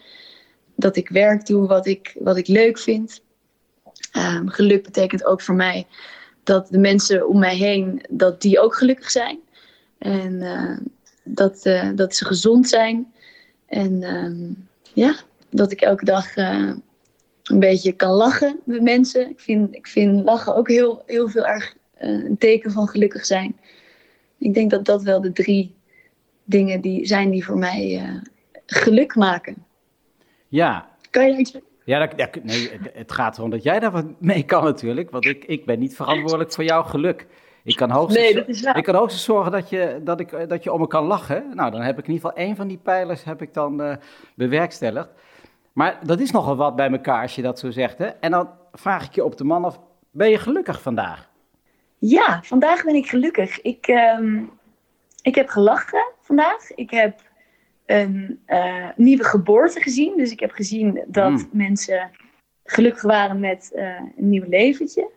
Dat 0.76 0.96
ik 0.96 1.10
werk 1.10 1.46
doe 1.46 1.68
wat 1.68 1.86
ik, 1.86 2.16
wat 2.20 2.38
ik 2.38 2.48
leuk 2.48 2.80
vind. 2.80 3.22
Ehm, 4.12 4.48
geluk 4.48 4.84
betekent 4.84 5.26
ook 5.26 5.42
voor 5.42 5.56
mij 5.56 5.88
dat 6.44 6.68
de 6.70 6.78
mensen 6.78 7.28
om 7.28 7.40
mij 7.40 7.56
heen, 7.56 8.02
dat 8.10 8.42
die 8.42 8.60
ook 8.60 8.76
gelukkig 8.76 9.12
zijn. 9.12 9.40
En 9.98 10.42
eh, 10.42 10.78
dat, 11.24 11.66
eh, 11.66 11.90
dat 11.96 12.16
ze 12.16 12.26
gezond 12.26 12.70
zijn. 12.70 13.14
En 13.66 14.04
ehm, 14.04 14.52
ja, 14.94 15.16
dat 15.50 15.72
ik 15.72 15.82
elke 15.82 16.06
dag 16.06 16.36
eh, 16.36 16.72
een 17.44 17.60
beetje 17.60 17.92
kan 17.92 18.12
lachen 18.12 18.60
met 18.64 18.82
mensen. 18.82 19.30
Ik 19.30 19.40
vind, 19.40 19.76
ik 19.76 19.88
vind 19.88 20.24
lachen 20.24 20.56
ook 20.56 20.68
heel, 20.68 21.04
heel 21.06 21.30
veel 21.30 21.46
erg 21.46 21.76
een 21.98 22.38
teken 22.38 22.72
van 22.72 22.88
gelukkig 22.88 23.26
zijn. 23.26 23.60
Ik 24.38 24.54
denk 24.54 24.72
dat 24.72 24.86
dat 24.86 25.04
wel 25.04 25.22
de 25.22 25.32
drie 25.32 25.76
dingen 26.44 26.82
die 26.82 27.06
zijn 27.06 27.30
die 27.30 27.46
voor 27.46 27.58
mij 27.58 28.02
geluk 28.66 29.16
maken. 29.16 29.66
Ja, 30.48 30.92
Kan 31.12 31.26
je 31.26 31.32
daar 31.32 31.40
iets 31.40 31.56
ja, 31.84 32.00
dat, 32.00 32.14
ja, 32.16 32.30
nee, 32.44 32.80
het, 32.94 33.12
gaat 33.12 33.38
erom 33.38 33.50
dat 33.50 33.64
jij 33.64 33.80
daar 33.80 33.92
wat 33.92 34.06
mee 34.20 34.44
kan 34.44 34.64
natuurlijk, 34.64 35.12
want 35.12 35.26
ik, 35.26 35.46
ik 35.46 35.66
ben 35.66 35.80
niet 35.80 35.96
verantwoordelijk 35.96 36.54
voor 36.54 36.64
jouw 36.64 36.84
geluk. 36.84 37.28
Ik 37.64 37.76
kan 37.76 37.90
hoogstens, 37.90 38.26
Nee, 38.26 38.34
dat 38.34 38.48
is 38.48 38.62
waar. 38.62 38.78
ik 38.78 38.84
kan 38.84 38.96
hoogstens 38.96 39.24
zorgen 39.24 39.52
dat 39.52 39.70
je, 39.70 40.02
dat, 40.04 40.20
ik, 40.20 40.50
dat 40.50 40.64
je 40.64 40.72
om 40.72 40.80
me 40.80 40.88
kan 40.88 41.04
lachen. 41.04 41.46
Nou, 41.54 41.72
dan 41.72 41.82
heb 41.82 41.98
ik 41.98 42.08
in 42.08 42.14
ieder 42.14 42.30
geval 42.30 42.46
één 42.46 42.56
van 42.56 42.68
die 42.68 42.78
pijlers 42.78 43.24
heb 43.24 43.42
ik 43.42 43.54
dan 43.54 43.82
eh, 43.82 43.96
bewerkstelligd. 44.36 45.10
Maar 45.74 46.00
dat 46.04 46.20
is 46.20 46.32
nogal 46.32 46.56
wat 46.56 46.76
bij 46.76 46.92
elkaar 46.92 47.22
als 47.22 47.36
je 47.36 47.42
dat 47.42 47.60
zo 47.60 47.72
zegt. 47.72 47.98
Hè? 47.98 48.06
En 48.08 48.32
dan 48.32 48.50
vraag 48.72 49.06
ik 49.06 49.16
je 49.16 49.24
op 49.24 49.38
de 49.38 49.44
man 49.44 49.66
af, 49.66 49.80
ben 50.12 50.30
je 50.30 50.38
gelukkig 50.38 50.82
vandaag? 50.82 51.30
Ja, 51.98 52.40
vandaag 52.44 52.84
ben 52.84 52.96
ik 52.96 53.08
gelukkig. 53.08 53.62
Ik, 53.62 53.88
ehm, 53.88 54.44
ik 55.22 55.36
heb 55.36 55.50
gelachen 55.50 56.12
vandaag. 56.22 56.72
Ik 56.76 56.92
heb 56.92 57.22
een 57.92 58.40
eh, 58.46 58.88
nieuwe 58.96 59.24
geboorte 59.24 59.82
gezien. 59.82 60.18
Dus 60.18 60.32
ik 60.32 60.40
heb 60.40 60.52
gezien 60.52 61.04
dat 61.08 61.30
Mm. 61.30 61.50
mensen 61.52 62.10
gelukkig 62.64 63.02
waren 63.02 63.40
met 63.40 63.72
eh, 63.76 63.86
een 64.18 64.30
nieuw 64.30 64.46
leventje. 64.48 65.10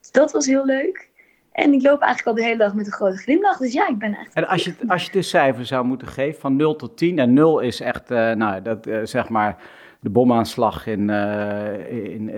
Dus 0.00 0.10
dat 0.10 0.32
was 0.32 0.46
heel 0.46 0.64
leuk. 0.64 1.10
En 1.52 1.72
ik 1.72 1.82
loop 1.82 2.00
eigenlijk 2.00 2.26
al 2.26 2.42
de 2.42 2.48
hele 2.48 2.58
dag 2.58 2.74
met 2.74 2.86
een 2.86 2.92
grote 2.92 3.16
glimlach. 3.16 3.58
Dus 3.58 3.72
ja, 3.72 3.88
ik 3.88 3.98
ben 3.98 4.14
echt... 4.14 4.34
En 4.34 4.46
als 4.48 4.64
je, 4.64 4.74
als 4.86 5.04
je 5.04 5.12
de 5.12 5.22
cijfer 5.22 5.66
zou 5.66 5.84
moeten 5.84 6.08
geven 6.08 6.40
van 6.40 6.56
0 6.56 6.76
tot 6.76 6.96
10, 6.96 7.18
en 7.18 7.32
0 7.32 7.60
is 7.60 7.80
echt, 7.80 8.10
eh, 8.10 8.32
nou, 8.32 8.62
dat, 8.62 8.88
zeg 9.02 9.28
maar, 9.28 9.56
de 10.00 10.10
bomaanslag 10.10 10.86
in, 10.86 11.10
eh, 11.10 12.12
in, 12.14 12.28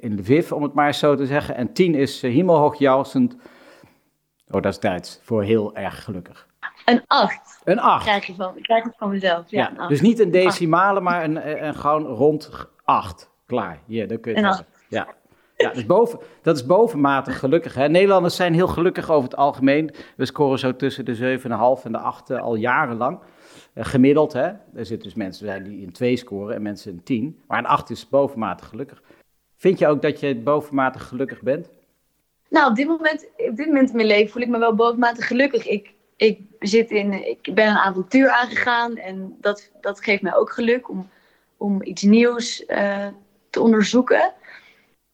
in 0.00 0.14
Lviv, 0.14 0.52
om 0.52 0.62
het 0.62 0.74
maar 0.74 0.94
zo 0.94 1.14
te 1.14 1.26
zeggen. 1.26 1.54
En 1.54 1.72
10 1.72 1.94
is 1.94 2.24
uh, 2.24 2.34
hemelhoogjausend, 2.34 3.36
oh, 4.48 4.62
dat 4.62 4.72
is 4.72 4.80
Duits, 4.80 5.20
voor 5.22 5.42
heel 5.42 5.76
erg 5.76 6.04
gelukkig. 6.04 6.46
Een 6.88 7.02
acht 7.06 7.60
Een 7.64 7.78
8. 7.78 8.04
krijg 8.04 8.26
je 8.26 8.34
van, 8.34 8.56
ik 8.56 8.62
krijg 8.62 8.84
het 8.84 8.96
van 8.96 9.10
mezelf. 9.10 9.50
Ja, 9.50 9.60
Ja, 9.60 9.82
een 9.82 9.88
dus 9.88 10.00
niet 10.00 10.18
een 10.18 10.30
decimale, 10.30 11.00
maar 11.00 11.24
een, 11.24 11.48
een, 11.48 11.64
een 11.66 11.74
gewoon 11.74 12.06
rond 12.06 12.50
8. 12.84 13.30
Klaar, 13.46 13.80
hier, 13.86 14.08
dan 14.08 14.20
kun 14.20 14.34
je 14.34 14.38
Een. 14.38 14.64
Ja. 14.88 15.16
Ja, 15.56 15.70
dus 15.70 15.86
boven, 15.86 16.18
dat 16.42 16.56
is 16.56 16.66
bovenmatig 16.66 17.38
gelukkig. 17.38 17.74
Hè? 17.74 17.88
Nederlanders 17.88 18.36
zijn 18.36 18.54
heel 18.54 18.66
gelukkig 18.66 19.10
over 19.10 19.30
het 19.30 19.38
algemeen. 19.38 19.90
We 20.16 20.24
scoren 20.24 20.58
zo 20.58 20.76
tussen 20.76 21.04
de 21.04 21.38
7,5 21.38 21.84
en 21.84 21.92
de 21.92 21.98
8 21.98 22.30
al 22.30 22.54
jarenlang. 22.54 23.18
Eh, 23.72 23.84
gemiddeld, 23.84 24.32
hè. 24.32 24.46
Er 24.74 24.86
zitten 24.86 25.02
dus 25.02 25.14
mensen 25.14 25.64
die 25.64 25.80
in 25.80 25.92
2 25.92 26.16
scoren 26.16 26.54
en 26.54 26.62
mensen 26.62 26.92
in 26.92 27.02
10. 27.02 27.40
Maar 27.46 27.58
een 27.58 27.66
8 27.66 27.90
is 27.90 28.08
bovenmatig 28.08 28.68
gelukkig. 28.68 29.02
Vind 29.56 29.78
je 29.78 29.86
ook 29.86 30.02
dat 30.02 30.20
je 30.20 30.36
bovenmatig 30.36 31.08
gelukkig 31.08 31.42
bent? 31.42 31.70
Nou, 32.50 32.70
op 32.70 32.76
dit 32.76 32.86
moment, 32.86 33.28
op 33.36 33.56
dit 33.56 33.66
moment 33.66 33.90
in 33.90 33.96
mijn 33.96 34.08
leven 34.08 34.32
voel 34.32 34.42
ik 34.42 34.48
me 34.48 34.58
wel 34.58 34.74
bovenmatig 34.74 35.26
gelukkig. 35.26 35.66
Ik, 35.66 35.94
ik, 36.18 36.40
zit 36.58 36.90
in, 36.90 37.28
ik 37.28 37.54
ben 37.54 37.68
een 37.68 37.76
avontuur 37.76 38.30
aangegaan 38.30 38.96
en 38.96 39.36
dat, 39.40 39.70
dat 39.80 40.00
geeft 40.00 40.22
mij 40.22 40.34
ook 40.34 40.52
geluk 40.52 40.88
om, 40.88 41.08
om 41.56 41.82
iets 41.82 42.02
nieuws 42.02 42.66
eh, 42.66 43.06
te 43.50 43.60
onderzoeken. 43.60 44.32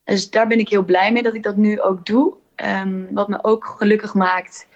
Dus 0.04 0.30
daar 0.30 0.46
ben 0.46 0.58
ik 0.58 0.68
heel 0.68 0.84
blij 0.84 1.12
mee 1.12 1.22
dat 1.22 1.34
ik 1.34 1.42
dat 1.42 1.56
nu 1.56 1.80
ook 1.80 2.06
doe. 2.06 2.34
Ehm, 2.54 3.04
wat 3.10 3.28
me 3.28 3.44
ook 3.44 3.64
gelukkig 3.64 4.14
maakt, 4.14 4.66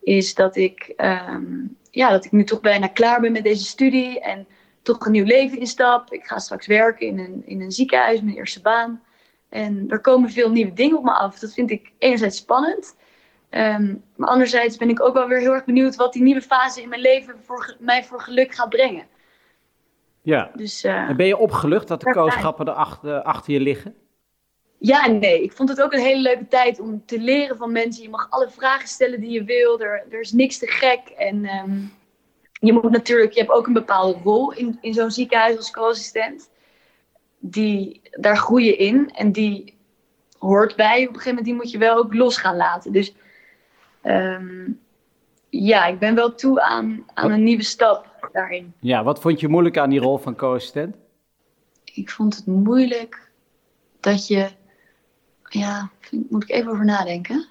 is 0.00 0.34
dat 0.34 0.56
ik, 0.56 0.92
ehm, 0.96 1.44
ja, 1.90 2.10
dat 2.10 2.24
ik 2.24 2.32
nu 2.32 2.44
toch 2.44 2.60
bijna 2.60 2.86
klaar 2.86 3.20
ben 3.20 3.32
met 3.32 3.44
deze 3.44 3.64
studie 3.64 4.20
en 4.20 4.46
toch 4.82 5.06
een 5.06 5.12
nieuw 5.12 5.24
leven 5.24 5.58
instap. 5.58 6.12
Ik 6.12 6.24
ga 6.24 6.38
straks 6.38 6.66
werken 6.66 7.06
in 7.06 7.18
een, 7.18 7.42
in 7.46 7.60
een 7.60 7.72
ziekenhuis, 7.72 8.20
mijn 8.20 8.36
eerste 8.36 8.60
baan. 8.60 9.02
En 9.48 9.84
er 9.88 10.00
komen 10.00 10.30
veel 10.30 10.50
nieuwe 10.50 10.72
dingen 10.72 10.98
op 10.98 11.04
me 11.04 11.12
af. 11.12 11.38
Dat 11.38 11.52
vind 11.52 11.70
ik 11.70 11.92
enerzijds 11.98 12.36
spannend. 12.36 12.94
Ehm, 13.52 13.94
maar 14.16 14.28
anderzijds 14.28 14.76
ben 14.76 14.88
ik 14.88 15.02
ook 15.02 15.14
wel 15.14 15.28
weer 15.28 15.38
heel 15.38 15.52
erg 15.52 15.64
benieuwd 15.64 15.96
wat 15.96 16.12
die 16.12 16.22
nieuwe 16.22 16.42
fase 16.42 16.82
in 16.82 16.88
mijn 16.88 17.00
leven 17.00 17.34
voor, 17.42 17.76
mij 17.78 18.04
voor 18.04 18.20
geluk 18.20 18.54
gaat 18.54 18.68
brengen. 18.68 19.06
Ja. 20.22 20.50
Dus 20.54 20.84
eh, 20.84 21.08
En 21.08 21.16
ben 21.16 21.26
je 21.26 21.36
opgelucht 21.36 21.88
dat 21.88 22.00
de 22.00 22.12
kooschappen 22.12 22.66
er 22.66 22.72
achter, 22.72 23.22
achter 23.22 23.52
je 23.52 23.60
liggen? 23.60 23.94
ja 24.78 25.04
en 25.04 25.18
nee. 25.18 25.42
Ik 25.42 25.52
vond 25.52 25.68
het 25.68 25.82
ook 25.82 25.92
een 25.92 26.00
hele 26.00 26.20
leuke 26.20 26.48
tijd 26.48 26.80
om 26.80 27.02
te 27.06 27.18
leren 27.20 27.56
van 27.56 27.72
mensen. 27.72 28.02
Je 28.02 28.08
mag 28.08 28.26
alle 28.30 28.50
vragen 28.50 28.88
stellen 28.88 29.20
die 29.20 29.30
je 29.30 29.44
wil. 29.44 29.80
Er, 29.80 30.04
er 30.10 30.20
is 30.20 30.32
niks 30.32 30.58
te 30.58 30.66
gek. 30.66 31.08
En 31.16 31.44
ehm, 31.44 31.78
je 32.52 32.72
moet 32.72 32.90
natuurlijk, 32.90 33.32
je 33.32 33.40
hebt 33.40 33.52
ook 33.52 33.66
een 33.66 33.72
bepaalde 33.72 34.18
rol 34.24 34.52
in, 34.52 34.78
in 34.80 34.94
zo'n 34.94 35.10
ziekenhuis 35.10 35.56
als 35.56 35.70
co-assistent. 35.70 36.50
Die, 37.38 38.00
daar 38.10 38.36
groei 38.36 38.64
je 38.64 38.76
in 38.76 39.10
en 39.14 39.32
die 39.32 39.78
hoort 40.38 40.76
bij. 40.76 41.00
Op 41.00 41.08
een 41.08 41.20
gegeven 41.20 41.28
moment 41.28 41.44
die 41.44 41.54
moet 41.54 41.70
je 41.70 41.78
wel 41.78 41.96
ook 41.96 42.14
los 42.14 42.36
gaan 42.36 42.56
laten. 42.56 42.92
Dus 42.92 43.14
ehm, 44.02 44.70
ja, 45.48 45.86
ik 45.86 45.98
ben 45.98 46.14
wel 46.14 46.34
toe 46.34 46.60
aan, 46.60 47.04
aan 47.14 47.30
een 47.30 47.42
nieuwe 47.42 47.62
stap 47.62 48.28
daarin. 48.32 48.72
Ja, 48.78 49.04
wat 49.04 49.20
vond 49.20 49.40
je 49.40 49.48
moeilijk 49.48 49.78
aan 49.78 49.90
die 49.90 50.00
rol 50.00 50.18
van 50.18 50.36
co-assistent? 50.36 50.96
Ik 51.84 52.10
vond 52.10 52.36
het 52.36 52.46
moeilijk 52.46 53.30
dat 54.00 54.26
je, 54.26 54.48
ja, 55.48 55.90
moet 56.28 56.42
ik 56.42 56.50
even 56.50 56.72
over 56.72 56.84
nadenken. 56.84 57.46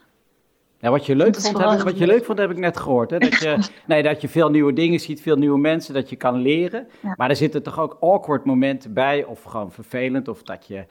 Ja, 0.79 0.89
wat 0.89 1.05
je 1.05 1.15
leuk, 1.15 1.35
vond, 1.35 1.57
heb 1.57 1.71
ik, 1.71 1.83
wat 1.83 1.97
je 1.97 2.05
leuk 2.05 2.25
vond, 2.25 2.37
heb 2.37 2.51
ik 2.51 2.57
net 2.57 2.77
gehoord. 2.77 3.09
Hè? 3.09 3.17
Dat, 3.17 3.39
je, 3.39 3.57
nee, 3.87 4.03
dat 4.03 4.21
je 4.21 4.27
veel 4.29 4.49
nieuwe 4.49 4.73
dingen 4.73 4.99
ziet, 4.99 5.21
veel 5.21 5.35
nieuwe 5.35 5.59
mensen, 5.59 5.93
dat 5.93 6.09
je 6.09 6.15
kan 6.15 6.35
leren. 6.35 6.87
Maar 7.15 7.29
er 7.29 7.35
zitten 7.35 7.63
toch 7.63 7.79
ook 7.79 7.97
awkward 7.99 8.45
momenten 8.45 8.93
bij, 8.93 9.23
of 9.23 9.43
gewoon 9.43 9.71
vervelend, 9.71 10.27
of 10.27 10.43
dat 10.43 10.67
je... 10.67 10.85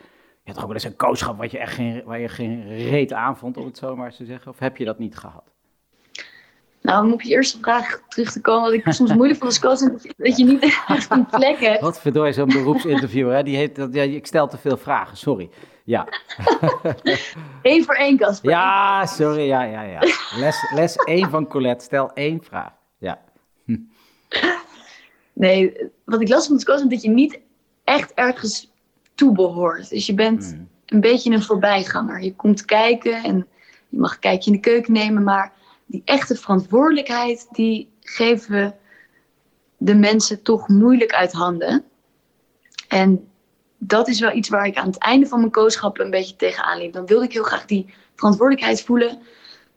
Hebt 0.50 0.62
toch 0.62 0.70
ook 0.70 0.76
wel 0.76 0.84
eens 0.84 0.92
een 0.92 1.06
coachschap 1.06 1.38
wat 1.38 1.50
je 1.50 1.58
echt 1.58 1.74
geen, 1.74 2.02
waar 2.04 2.18
je 2.18 2.28
geen 2.28 2.68
reet 2.68 3.12
aan 3.12 3.36
vond, 3.36 3.56
om 3.56 3.64
het 3.64 3.78
zo 3.78 3.96
maar 3.96 4.12
te 4.12 4.24
zeggen. 4.24 4.50
Of 4.50 4.58
heb 4.58 4.76
je 4.76 4.84
dat 4.84 4.98
niet 4.98 5.16
gehad? 5.16 5.44
Nou, 6.82 7.04
om 7.04 7.12
op 7.12 7.22
je 7.22 7.30
eerste 7.30 7.58
vraag 7.58 8.00
terug 8.08 8.32
te 8.32 8.40
komen, 8.40 8.62
wat 8.62 8.72
ik 8.72 8.92
soms 8.92 9.12
moeilijk 9.12 9.38
vond 9.38 9.50
als 9.50 9.60
coach, 9.60 9.92
dat 9.92 10.02
je, 10.02 10.14
dat 10.16 10.36
je 10.36 10.44
niet 10.44 10.62
echt 10.88 11.10
een 11.10 11.26
plek 11.26 11.60
hebt. 11.60 11.80
Wat 11.80 12.00
verdorie, 12.00 12.32
zo'n 12.32 12.48
beroepsinterviewer, 12.48 13.34
hè? 13.34 13.42
Die 13.42 13.56
heeft, 13.56 13.76
dat, 13.76 13.94
ja, 13.94 14.02
ik 14.02 14.26
stel 14.26 14.48
te 14.48 14.58
veel 14.58 14.76
vragen, 14.76 15.16
sorry. 15.16 15.50
Ja. 15.84 16.06
Eén 17.62 17.84
voor 17.84 17.94
één, 17.94 18.16
Casper. 18.16 18.50
Ja, 18.50 19.06
sorry, 19.06 19.46
ja, 19.46 19.62
ja, 19.62 19.82
ja. 19.82 20.00
Les, 20.36 20.70
les 20.74 20.96
één 20.96 21.30
van 21.30 21.46
Colette, 21.46 21.84
stel 21.84 22.12
één 22.12 22.42
vraag. 22.42 22.72
Ja. 22.98 23.20
Nee, 25.32 25.76
wat 26.04 26.20
ik 26.20 26.28
lastig 26.28 26.48
vond 26.48 26.66
als 26.66 26.78
coach, 26.78 26.90
dat 26.90 27.02
je 27.02 27.10
niet 27.10 27.40
echt 27.84 28.14
ergens 28.14 28.69
toe 29.20 29.32
behoort. 29.32 29.88
Dus 29.88 30.06
je 30.06 30.14
bent 30.14 30.44
Hmm. 30.44 30.68
een 30.86 31.00
beetje 31.00 31.30
een 31.32 31.42
voorbijganger. 31.42 32.22
Je 32.22 32.34
komt 32.34 32.64
kijken 32.64 33.22
en 33.22 33.46
je 33.88 33.98
mag 33.98 34.12
een 34.12 34.18
kijkje 34.18 34.50
in 34.50 34.56
de 34.56 34.62
keuken 34.62 34.92
nemen, 34.92 35.22
maar 35.22 35.52
die 35.86 36.02
echte 36.04 36.36
verantwoordelijkheid, 36.36 37.48
die 37.50 37.88
geven 38.00 38.74
de 39.76 39.94
mensen 39.94 40.42
toch 40.42 40.68
moeilijk 40.68 41.12
uit 41.12 41.32
handen. 41.32 41.84
En 42.88 43.28
dat 43.78 44.08
is 44.08 44.20
wel 44.20 44.32
iets 44.32 44.48
waar 44.48 44.66
ik 44.66 44.76
aan 44.76 44.86
het 44.86 44.98
einde 44.98 45.26
van 45.26 45.38
mijn 45.38 45.52
coachschap 45.52 45.98
een 45.98 46.10
beetje 46.10 46.36
tegenaan 46.36 46.78
liep. 46.78 46.92
Dan 46.92 47.06
wilde 47.06 47.24
ik 47.24 47.32
heel 47.32 47.42
graag 47.42 47.64
die 47.64 47.94
verantwoordelijkheid 48.14 48.82
voelen. 48.82 49.18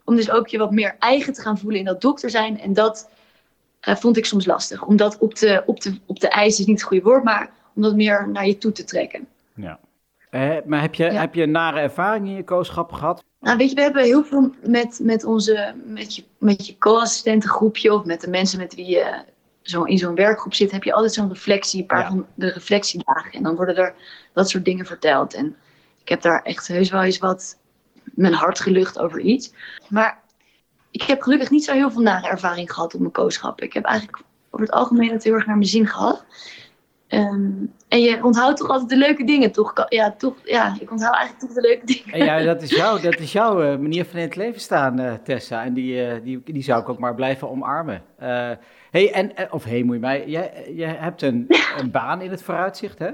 Om 0.03 0.15
dus 0.15 0.29
ook 0.29 0.47
je 0.47 0.57
wat 0.57 0.71
meer 0.71 0.95
eigen 0.99 1.33
te 1.33 1.41
gaan 1.41 1.57
voelen 1.57 1.79
in 1.79 1.85
dat 1.85 2.01
dokter 2.01 2.29
zijn. 2.29 2.59
En 2.59 2.73
dat 2.73 3.09
eh, 3.79 3.95
vond 3.95 4.17
ik 4.17 4.25
soms 4.25 4.45
lastig. 4.45 4.83
Om 4.83 4.95
dat 4.95 5.17
op 5.17 5.35
de, 5.35 5.63
op, 5.65 5.81
de, 5.81 5.99
op 6.05 6.19
de 6.19 6.29
ijs 6.29 6.59
is 6.59 6.65
niet 6.65 6.79
het 6.79 6.87
goede 6.87 7.03
woord, 7.03 7.23
maar 7.23 7.51
om 7.75 7.81
dat 7.81 7.95
meer 7.95 8.29
naar 8.29 8.47
je 8.47 8.57
toe 8.57 8.71
te 8.71 8.83
trekken. 8.83 9.27
Ja. 9.55 9.79
Eh, 10.29 10.55
maar 10.65 10.81
heb 10.81 10.95
je, 10.95 11.03
Ja. 11.03 11.11
heb 11.19 11.33
je 11.33 11.43
een 11.43 11.51
nare 11.51 11.79
ervaring 11.79 12.27
in 12.27 12.35
je 12.35 12.43
coachschap 12.43 12.91
gehad? 12.91 13.23
Nou, 13.39 13.57
weet 13.57 13.69
je, 13.69 13.75
we 13.75 13.81
hebben 13.81 14.03
heel 14.03 14.23
veel 14.23 14.51
met, 14.67 14.99
met 15.01 15.23
onze, 15.23 15.73
met 15.85 16.15
je, 16.15 16.23
met 16.37 16.67
je 16.67 16.77
co-assistentengroepje 16.77 17.93
of 17.93 18.05
met 18.05 18.21
de 18.21 18.29
mensen 18.29 18.59
met 18.59 18.75
wie 18.75 18.85
je 18.85 19.23
zo 19.61 19.83
in 19.83 19.97
zo'n 19.97 20.15
werkgroep 20.15 20.53
zit, 20.53 20.71
heb 20.71 20.83
je 20.83 20.93
altijd 20.93 21.13
zo'n 21.13 21.29
reflectie, 21.29 21.81
een 21.81 21.85
paar 21.87 21.99
Ja. 21.99 22.07
van 22.07 22.25
de 22.35 22.49
reflectiedagen. 22.51 23.31
En 23.31 23.43
dan 23.43 23.55
worden 23.55 23.75
er 23.75 23.93
dat 24.33 24.49
soort 24.49 24.65
dingen 24.65 24.85
verteld. 24.85 25.33
En 25.33 25.55
ik 26.01 26.09
heb 26.09 26.21
daar 26.21 26.41
echt 26.41 26.67
heus 26.67 26.89
wel 26.89 27.01
eens 27.03 27.17
wat 27.17 27.57
mijn 28.03 28.33
hart 28.33 28.59
gelucht 28.59 28.99
over 28.99 29.19
iets. 29.19 29.53
Maar 29.89 30.21
ik 30.91 31.01
heb 31.01 31.21
gelukkig 31.21 31.49
niet 31.49 31.63
zo 31.63 31.73
heel 31.73 31.91
veel 31.91 32.01
nare 32.01 32.27
ervaring 32.27 32.71
gehad 32.73 32.93
op 32.93 32.99
mijn 32.99 33.11
coachschap. 33.13 33.61
Ik 33.61 33.73
heb 33.73 33.83
eigenlijk 33.85 34.23
over 34.49 34.65
het 34.65 34.75
algemeen 34.75 35.11
het 35.11 35.23
heel 35.23 35.33
erg 35.33 35.45
naar 35.45 35.57
mijn 35.57 35.69
zin 35.69 35.87
gehad. 35.87 36.25
Ehm, 37.13 37.51
en 37.87 38.01
je 38.01 38.23
onthoudt 38.23 38.57
toch 38.57 38.69
altijd 38.69 38.89
de 38.89 38.97
leuke 38.97 39.23
dingen, 39.23 39.51
toch? 39.51 39.85
Ja, 39.89 40.11
toch, 40.11 40.35
ja 40.43 40.77
ik 40.79 40.91
onthoud 40.91 41.15
eigenlijk 41.15 41.45
toch 41.45 41.53
de 41.63 41.67
leuke 41.67 41.85
dingen. 41.85 42.13
En 42.13 42.25
ja, 42.25 42.43
dat 42.43 42.61
is, 42.61 42.69
jouw, 42.69 42.99
dat 42.99 43.19
is 43.19 43.31
jouw 43.31 43.61
eh, 43.61 43.77
manier 43.77 44.05
van 44.05 44.19
in 44.19 44.25
het 44.25 44.35
leven 44.35 44.61
staan, 44.61 44.99
eh, 44.99 45.13
Tessa. 45.13 45.63
En 45.63 45.73
die, 45.73 46.05
eh, 46.05 46.23
die, 46.23 46.41
die 46.45 46.63
zou 46.63 46.81
ik 46.81 46.89
ook 46.89 46.99
maar 46.99 47.15
blijven 47.15 47.49
omarmen. 47.49 48.03
Hey, 48.91 49.11
en, 49.11 49.51
of 49.51 49.63
hey, 49.63 49.83
moet 49.83 49.95
je 49.95 50.01
mij, 50.01 50.23
jij, 50.27 50.71
jij 50.75 50.95
hebt 50.99 51.21
een, 51.21 51.45
een 51.79 51.91
baan 51.91 52.21
in 52.21 52.31
het 52.31 52.43
vooruitzicht, 52.43 52.99
hè? 52.99 53.11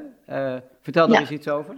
Vertel 0.82 1.08
daar 1.08 1.16
Ja. 1.16 1.20
eens 1.20 1.32
iets 1.32 1.48
over. 1.48 1.78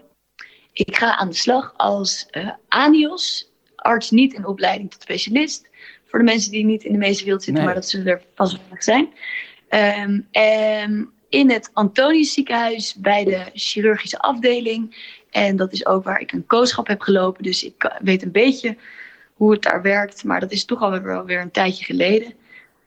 Ik 0.74 0.96
ga 0.96 1.18
aan 1.18 1.30
de 1.30 1.36
slag 1.36 1.74
als 1.78 2.28
ANIOS, 2.68 3.52
arts 3.76 4.12
niet 4.12 4.34
in 4.34 4.46
opleiding 4.46 4.92
tot 4.92 5.02
specialist. 5.02 5.70
Voor 6.06 6.20
de 6.20 6.26
mensen 6.26 6.52
die 6.52 6.66
niet 6.66 6.84
in 6.84 6.92
de 6.92 6.98
medische 6.98 7.24
wereld 7.24 7.44
zitten, 7.44 7.64
Nee. 7.64 7.74
maar 7.74 7.82
dat 7.82 7.90
zullen 7.90 8.08
er 8.08 8.22
vast 8.36 8.60
wel 8.70 8.82
zijn. 8.82 9.10
En 9.68 10.28
in 11.32 11.50
het 11.52 11.70
Antonius 11.74 12.34
ziekenhuis 12.34 12.96
bij 12.96 13.24
de 13.24 13.42
chirurgische 13.54 14.20
afdeling. 14.20 14.96
En 15.30 15.56
dat 15.56 15.72
is 15.74 15.86
ook 15.86 16.04
waar 16.04 16.20
ik 16.20 16.32
een 16.32 16.46
kooschap 16.46 16.88
heb 16.88 17.02
gelopen. 17.02 17.44
Dus 17.44 17.64
ik 17.64 17.92
weet 18.02 18.24
een 18.24 18.32
beetje 18.32 18.78
hoe 19.34 19.52
het 19.52 19.62
daar 19.62 19.82
werkt. 19.82 20.24
Maar 20.24 20.40
dat 20.40 20.52
is 20.52 20.66
toch 20.66 20.82
alweer 20.82 21.04
wel 21.04 21.26
weer 21.26 21.42
een 21.42 21.52
tijdje 21.52 21.86
geleden. 21.86 22.34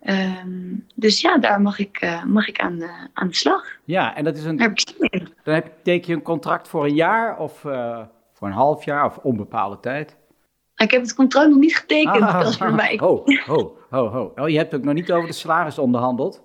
Ehm, 0.00 0.74
dus 0.94 1.20
ja, 1.20 1.38
daar 1.38 1.60
mag 1.60 1.78
ik, 1.78 1.96
eh, 2.00 2.24
mag 2.24 2.48
ik 2.48 2.60
aan, 2.60 2.78
de- 2.78 3.08
aan 3.14 3.28
de 3.28 3.34
slag. 3.34 3.66
Ja, 3.84 4.16
en 4.16 4.24
dat 4.24 4.36
is 4.36 4.44
een, 4.44 4.56
Daar 4.56 4.68
heb 4.68 4.78
ik 4.78 5.22
dan 5.44 5.54
heb, 5.54 5.72
teken 5.82 6.08
je 6.08 6.14
een 6.14 6.22
contract 6.22 6.68
voor 6.68 6.84
een 6.84 6.94
jaar 6.94 7.38
of 7.38 7.64
eh, 7.64 8.00
voor 8.32 8.48
een 8.48 8.54
half 8.54 8.84
jaar 8.84 9.04
of 9.04 9.16
onbepaalde 9.16 9.80
tijd. 9.80 10.16
Ik 10.76 10.90
heb 10.90 11.00
het 11.02 11.14
contract 11.14 11.48
nog 11.50 11.58
niet 11.58 11.76
getekend, 11.76 12.22
Ah, 12.22 12.40
Ho, 13.00 13.22
ho, 13.46 13.76
ho, 13.90 14.08
ho. 14.08 14.32
Oh, 14.36 14.48
je 14.48 14.56
hebt 14.56 14.74
ook 14.74 14.82
nog 14.84 14.94
niet 14.94 15.12
over 15.12 15.26
de 15.28 15.34
salaris 15.34 15.78
onderhandeld. 15.78 16.42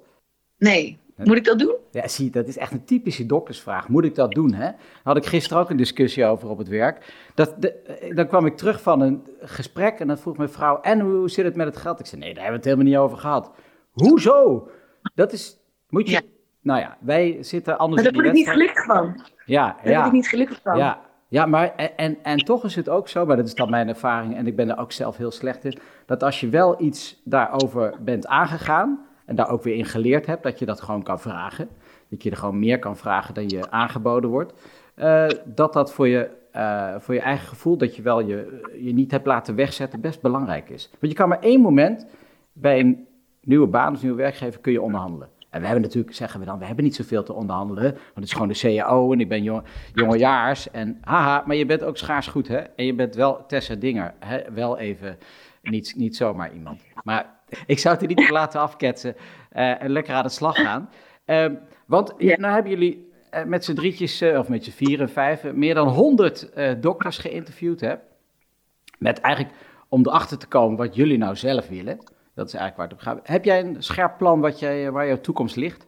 Nee. 0.58 0.98
Moet 1.24 1.38
ik 1.38 1.44
dat 1.44 1.60
doen? 1.60 1.76
Ja, 1.92 2.08
zie, 2.08 2.30
dat 2.30 2.48
is 2.48 2.58
echt 2.58 2.72
een 2.72 2.86
typische 2.86 3.26
doktersvraag. 3.26 3.88
Moet 3.88 4.06
ik 4.06 4.16
dat 4.16 4.32
doen? 4.32 4.54
Hè? 4.54 4.66
Daar 4.66 4.76
had 5.04 5.18
ik 5.18 5.26
gisteren 5.26 5.64
ook 5.64 5.70
een 5.70 5.78
discussie 5.78 6.26
over 6.26 6.50
op 6.50 6.58
het 6.58 6.68
werk. 6.68 7.14
Dat, 7.34 7.56
de, 7.58 7.74
eh, 7.74 8.16
dan 8.16 8.28
kwam 8.28 8.46
ik 8.46 8.58
terug 8.58 8.82
van 8.82 9.02
een 9.02 9.28
gesprek 9.42 10.00
en 10.00 10.08
dan 10.08 10.18
vroeg 10.18 10.38
mijn 10.38 10.50
vrouw: 10.50 10.82
En 10.82 11.00
hoe 11.00 11.30
zit 11.30 11.46
het 11.46 11.56
met 11.56 11.68
het 11.68 11.78
geld? 11.78 12.00
Ik 12.00 12.06
zei: 12.06 12.22
Nee, 12.22 12.34
daar 12.34 12.44
hebben 12.44 12.62
we 12.62 12.70
het 12.70 12.78
helemaal 12.78 13.00
niet 13.02 13.10
over 13.12 13.18
gehad. 13.18 13.52
Hoezo? 13.92 14.68
Dat 15.16 15.34
is. 15.34 15.58
Moet 15.90 16.06
je. 16.08 16.12
Ja. 16.12 16.22
Nou 16.62 16.80
ja, 16.80 16.98
wij 17.00 17.38
zitten 17.44 17.78
anders 17.78 18.04
Maar 18.04 18.12
daar 18.12 18.22
word 18.22 18.36
ik 18.36 18.40
niet 18.40 18.50
gelukkig 18.50 18.86
van. 18.86 19.22
Ja, 19.46 19.66
Daar 19.66 19.76
word 19.76 19.94
ja. 19.94 20.06
ik 20.06 20.12
niet 20.12 20.28
gelukkig 20.28 20.60
van. 20.64 20.78
Ja, 20.78 21.00
ja 21.28 21.46
maar 21.46 21.76
en, 21.76 21.98
en, 21.98 22.18
en 22.24 22.38
toch 22.38 22.64
is 22.64 22.76
het 22.76 22.90
ook 22.90 23.08
zo, 23.08 23.26
maar 23.26 23.36
dat 23.36 23.46
is 23.46 23.56
dan 23.56 23.70
mijn 23.70 23.88
ervaring 23.88 24.36
en 24.36 24.48
ik 24.48 24.56
ben 24.56 24.70
er 24.70 24.78
ook 24.78 24.92
zelf 24.92 25.18
heel 25.18 25.32
slecht 25.32 25.66
in, 25.66 25.80
dat 26.06 26.24
als 26.24 26.40
je 26.40 26.50
wel 26.50 26.82
iets 26.82 27.22
daarover 27.24 27.94
bent 28.00 28.28
aangegaan 28.28 29.06
en 29.30 29.36
daar 29.36 29.50
ook 29.50 29.64
weer 29.64 29.76
in 29.76 29.86
geleerd 29.86 30.26
hebt, 30.26 30.44
dat 30.44 30.60
je 30.60 30.66
dat 30.66 30.82
gewoon 30.82 31.04
kan 31.04 31.20
vragen. 31.20 31.70
Dat 32.10 32.24
je 32.24 32.30
er 32.30 32.38
gewoon 32.38 32.60
meer 32.60 32.80
kan 32.80 32.98
vragen 32.98 33.34
dan 33.34 33.50
je 33.50 33.72
aangeboden 33.72 34.30
wordt. 34.30 34.54
eh, 34.96 35.28
dat 35.46 35.74
dat 35.74 35.94
voor 35.94 36.08
je, 36.08 36.30
eh, 36.52 36.96
voor 36.98 37.14
je 37.14 37.20
eigen 37.20 37.48
gevoel, 37.48 37.78
dat 37.78 37.96
je 37.96 38.02
wel 38.02 38.20
je, 38.20 38.62
je 38.82 38.94
niet 38.94 39.12
hebt 39.12 39.26
laten 39.26 39.56
wegzetten, 39.56 40.02
best 40.02 40.22
belangrijk 40.22 40.70
is. 40.70 40.90
Want 41.00 41.12
je 41.12 41.18
kan 41.18 41.30
maar 41.30 41.40
één 41.40 41.62
moment 41.62 42.06
bij 42.54 42.80
een 42.80 43.08
nieuwe 43.42 43.68
baan 43.68 43.94
of 43.94 44.02
nieuwe 44.02 44.18
werkgever 44.18 44.60
kun 44.60 44.72
je 44.72 44.82
onderhandelen. 44.82 45.30
En 45.50 45.60
we 45.60 45.66
hebben 45.66 45.84
natuurlijk, 45.84 46.16
zeggen 46.16 46.40
we 46.40 46.46
dan, 46.46 46.60
we 46.60 46.66
hebben 46.66 46.84
niet 46.84 46.96
zoveel 46.96 47.24
te 47.24 47.34
onderhandelen. 47.34 47.92
Want 47.92 48.14
het 48.14 48.24
is 48.24 48.32
gewoon 48.34 48.48
de 48.48 48.60
CAO 48.60 49.12
en 49.14 49.20
ik 49.20 49.30
ben 49.30 49.44
jong, 49.44 49.64
jongejaars. 49.94 50.72
En 50.72 50.98
haha, 51.02 51.44
maar 51.46 51.56
je 51.56 51.66
bent 51.66 51.84
ook 51.84 51.98
schaars 51.98 52.28
goed, 52.28 52.48
hè? 52.48 52.58
En 52.58 52.86
je 52.86 52.94
bent 52.94 53.16
wel 53.16 53.46
Tessa 53.48 53.76
Dinger, 53.76 54.14
hè? 54.20 54.52
Wel 54.54 54.78
even 54.78 55.18
niet, 55.62 55.94
niet 55.98 56.16
zomaar 56.16 56.54
iemand. 56.54 56.82
Maar 57.04 57.40
ik 57.66 57.80
zou 57.80 57.94
het 57.94 58.04
er 58.04 58.10
niet 58.10 58.20
op 58.20 58.30
laten 58.30 58.60
afketsen 58.62 59.16
eh, 59.50 59.84
en 59.84 59.90
lekker 59.92 60.14
aan 60.14 60.24
de 60.24 60.30
slag 60.30 60.56
gaan. 60.56 60.90
Ehm, 61.26 61.56
want 61.86 62.14
Ja. 62.18 62.38
nou 62.38 62.54
hebben 62.54 62.72
jullie 62.72 63.08
eh, 63.30 63.44
met 63.44 63.66
z'n 63.66 63.74
drietjes, 63.74 64.22
eh, 64.22 64.38
of 64.40 64.48
met 64.50 64.64
z'n 64.64 64.72
vier 64.72 65.02
en 65.02 65.10
vijf, 65.10 65.44
meer 65.54 65.74
dan 65.74 65.88
honderd 65.88 66.52
dokters 66.82 67.18
geïnterviewd, 67.18 67.80
hè? 67.82 67.96
Met 68.98 69.20
eigenlijk 69.20 69.56
om 69.90 70.06
erachter 70.08 70.38
te 70.38 70.48
komen 70.48 70.78
wat 70.78 70.96
jullie 70.96 71.18
nou 71.18 71.36
zelf 71.36 71.68
willen. 71.68 71.98
Dat 72.36 72.48
is 72.48 72.54
eigenlijk 72.54 72.76
waar 72.76 72.88
het 72.88 72.94
op 72.94 73.00
gaat. 73.02 73.28
Heb 73.28 73.46
jij 73.46 73.60
een 73.60 73.84
scherp 73.84 74.18
plan 74.18 74.40
wat 74.40 74.60
jij, 74.60 74.92
waar 74.92 75.08
jouw 75.08 75.22
toekomst 75.22 75.56
ligt? 75.56 75.88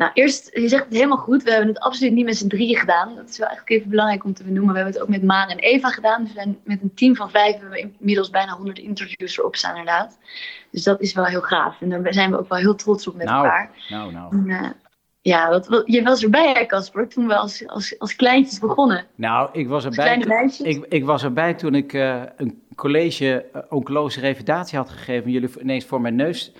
Nou, 0.00 0.12
eerst, 0.14 0.50
je 0.52 0.68
zegt 0.68 0.84
het 0.84 0.92
helemaal 0.94 1.16
goed. 1.16 1.42
We 1.42 1.50
hebben 1.50 1.68
het 1.68 1.78
absoluut 1.80 2.12
niet 2.12 2.24
met 2.24 2.36
z'n 2.36 2.48
drieën 2.48 2.76
gedaan. 2.78 3.14
Dat 3.16 3.28
is 3.28 3.38
wel 3.38 3.46
eigenlijk 3.48 3.76
even 3.78 3.90
belangrijk 3.90 4.24
om 4.24 4.34
te 4.34 4.44
benoemen. 4.44 4.70
We 4.72 4.76
hebben 4.76 4.92
het 4.94 5.02
ook 5.02 5.08
met 5.08 5.22
Maan 5.22 5.48
en 5.48 5.58
Eva 5.58 5.88
gedaan. 5.90 6.20
Dus 6.24 6.32
we 6.32 6.38
zijn 6.40 6.58
met 6.64 6.82
een 6.82 6.94
team 6.94 7.16
van 7.16 7.30
vijf 7.30 7.52
hebben 7.52 7.70
we 7.70 7.90
inmiddels 7.98 8.30
bijna 8.30 8.52
100 8.52 8.78
interviews 8.78 9.38
erop 9.38 9.56
staan, 9.56 9.70
inderdaad. 9.76 10.18
Dus 10.70 10.82
dat 10.82 11.00
is 11.00 11.12
wel 11.12 11.24
heel 11.24 11.40
gaaf. 11.40 11.80
En 11.80 11.88
daar 11.88 12.12
zijn 12.12 12.30
we 12.30 12.38
ook 12.38 12.48
wel 12.48 12.58
heel 12.58 12.74
trots 12.74 13.06
op 13.08 13.14
met 13.16 13.26
Nou. 13.26 13.44
elkaar. 13.44 13.70
Nou, 13.88 14.12
nou. 14.12 14.36
En, 14.36 14.48
eh, 14.50 14.70
ja, 15.20 15.48
wat, 15.48 15.66
wat- 15.68 15.82
je 15.86 16.02
was 16.02 16.22
erbij, 16.22 16.52
hè, 16.52 16.66
Casper, 16.66 17.08
toen 17.08 17.26
we 17.26 17.36
als, 17.36 17.66
als, 17.66 17.98
als 17.98 18.16
kleintjes 18.16 18.58
begonnen. 18.58 19.04
Nou, 19.14 19.48
ik 19.52 19.68
was 19.68 19.84
erbij. 19.84 20.24
meisjes. 20.26 20.66
Ik, 20.66 20.84
ik 20.88 21.04
was 21.04 21.22
erbij 21.22 21.54
toen 21.54 21.74
ik 21.74 21.92
eh, 21.92 22.22
een 22.36 22.62
college 22.74 23.46
uh, 23.56 23.62
oncologische 23.68 24.20
revalidatie 24.20 24.78
had 24.78 24.90
gegeven. 24.90 25.24
En 25.24 25.30
jullie 25.30 25.60
ineens 25.60 25.84
voor 25.84 26.00
mijn 26.00 26.14
neus 26.16 26.52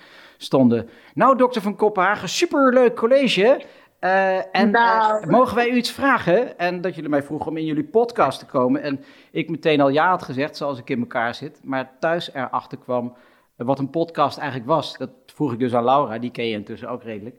stonden. 0.43 0.89
Nou, 1.13 1.37
dokter 1.37 1.61
van 1.61 1.75
Kopenhagen, 1.75 2.29
superleuk 2.29 2.95
college. 2.95 3.61
Eh, 3.99 4.35
en 4.37 4.45
eh, 4.51 4.71
Nou. 4.71 5.29
mogen 5.29 5.55
wij 5.55 5.69
u 5.69 5.75
iets 5.75 5.91
vragen? 5.91 6.57
En 6.57 6.81
dat 6.81 6.95
jullie 6.95 7.09
mij 7.09 7.23
vroegen 7.23 7.47
om 7.47 7.57
in 7.57 7.65
jullie 7.65 7.83
podcast 7.83 8.39
te 8.39 8.45
komen. 8.45 8.81
En 8.81 9.03
ik 9.31 9.49
meteen 9.49 9.81
al 9.81 9.89
ja 9.89 10.09
had 10.09 10.23
gezegd, 10.23 10.57
zoals 10.57 10.79
ik 10.79 10.89
in 10.89 10.99
elkaar 10.99 11.35
zit. 11.35 11.59
Maar 11.63 11.91
thuis 11.99 12.33
erachter 12.33 12.77
kwam 12.77 13.13
wat 13.55 13.79
een 13.79 13.89
podcast 13.89 14.37
eigenlijk 14.37 14.69
was. 14.69 14.97
Dat 14.97 15.09
vroeg 15.25 15.53
ik 15.53 15.59
dus 15.59 15.73
aan 15.73 15.83
Laura, 15.83 16.17
die 16.19 16.31
ken 16.31 16.45
je 16.45 16.53
intussen 16.53 16.89
ook 16.89 17.03
redelijk. 17.03 17.35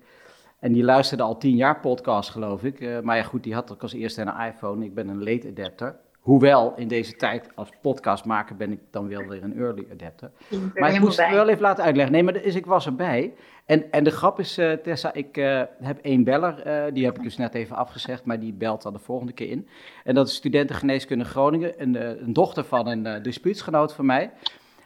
En 0.58 0.72
die 0.72 0.84
luisterde 0.84 1.22
al 1.22 1.38
tien 1.38 1.56
jaar 1.56 1.80
podcast, 1.80 2.30
geloof 2.30 2.62
ik. 2.64 2.80
Eh, 2.80 3.00
maar 3.00 3.16
ja, 3.16 3.22
goed, 3.22 3.42
die 3.42 3.54
had 3.54 3.72
ook 3.72 3.82
als 3.82 3.92
eerste 3.92 4.20
een 4.20 4.46
iPhone. 4.46 4.84
Ik 4.84 4.94
ben 4.94 5.08
een 5.08 5.24
late 5.24 5.48
adapter. 5.48 5.96
Hoewel, 6.22 6.72
in 6.76 6.88
deze 6.88 7.16
tijd 7.16 7.48
als 7.54 7.68
podcastmaker 7.80 8.56
ben 8.56 8.72
ik 8.72 8.78
dan 8.90 9.08
wel 9.08 9.26
weer 9.26 9.42
een 9.42 9.56
early 9.58 9.86
adapter. 9.92 10.30
Maar 10.74 10.94
ik 10.94 11.00
moest 11.00 11.20
het 11.20 11.30
wel 11.30 11.48
even 11.48 11.62
laten 11.62 11.84
uitleggen. 11.84 12.12
Nee, 12.14 12.22
maar 12.22 12.32
dus 12.32 12.54
ik 12.54 12.66
was 12.66 12.86
erbij. 12.86 13.34
En, 13.66 13.90
en 13.90 14.04
de 14.04 14.10
grap 14.10 14.38
is, 14.38 14.58
eh, 14.58 14.72
Tessa, 14.72 15.12
ik 15.12 15.36
eh, 15.36 15.62
heb 15.80 15.98
één 16.02 16.24
beller. 16.24 16.58
eh, 16.62 16.92
die 16.92 17.04
heb 17.04 17.16
ik 17.16 17.22
dus 17.22 17.36
net 17.36 17.54
even 17.54 17.76
afgezegd, 17.76 18.24
maar 18.24 18.40
die 18.40 18.52
belt 18.52 18.82
dan 18.82 18.92
de 18.92 18.98
volgende 18.98 19.32
keer 19.32 19.50
in. 19.50 19.68
En 20.04 20.14
dat 20.14 20.28
is 20.28 20.34
studentengeneeskunde 20.34 21.24
Groningen. 21.24 21.72
Een, 21.82 22.22
een 22.22 22.32
dochter 22.32 22.64
van 22.64 22.86
een 22.86 23.22
dispuutsgenoot 23.22 23.94
van 23.94 24.06
mij. 24.06 24.30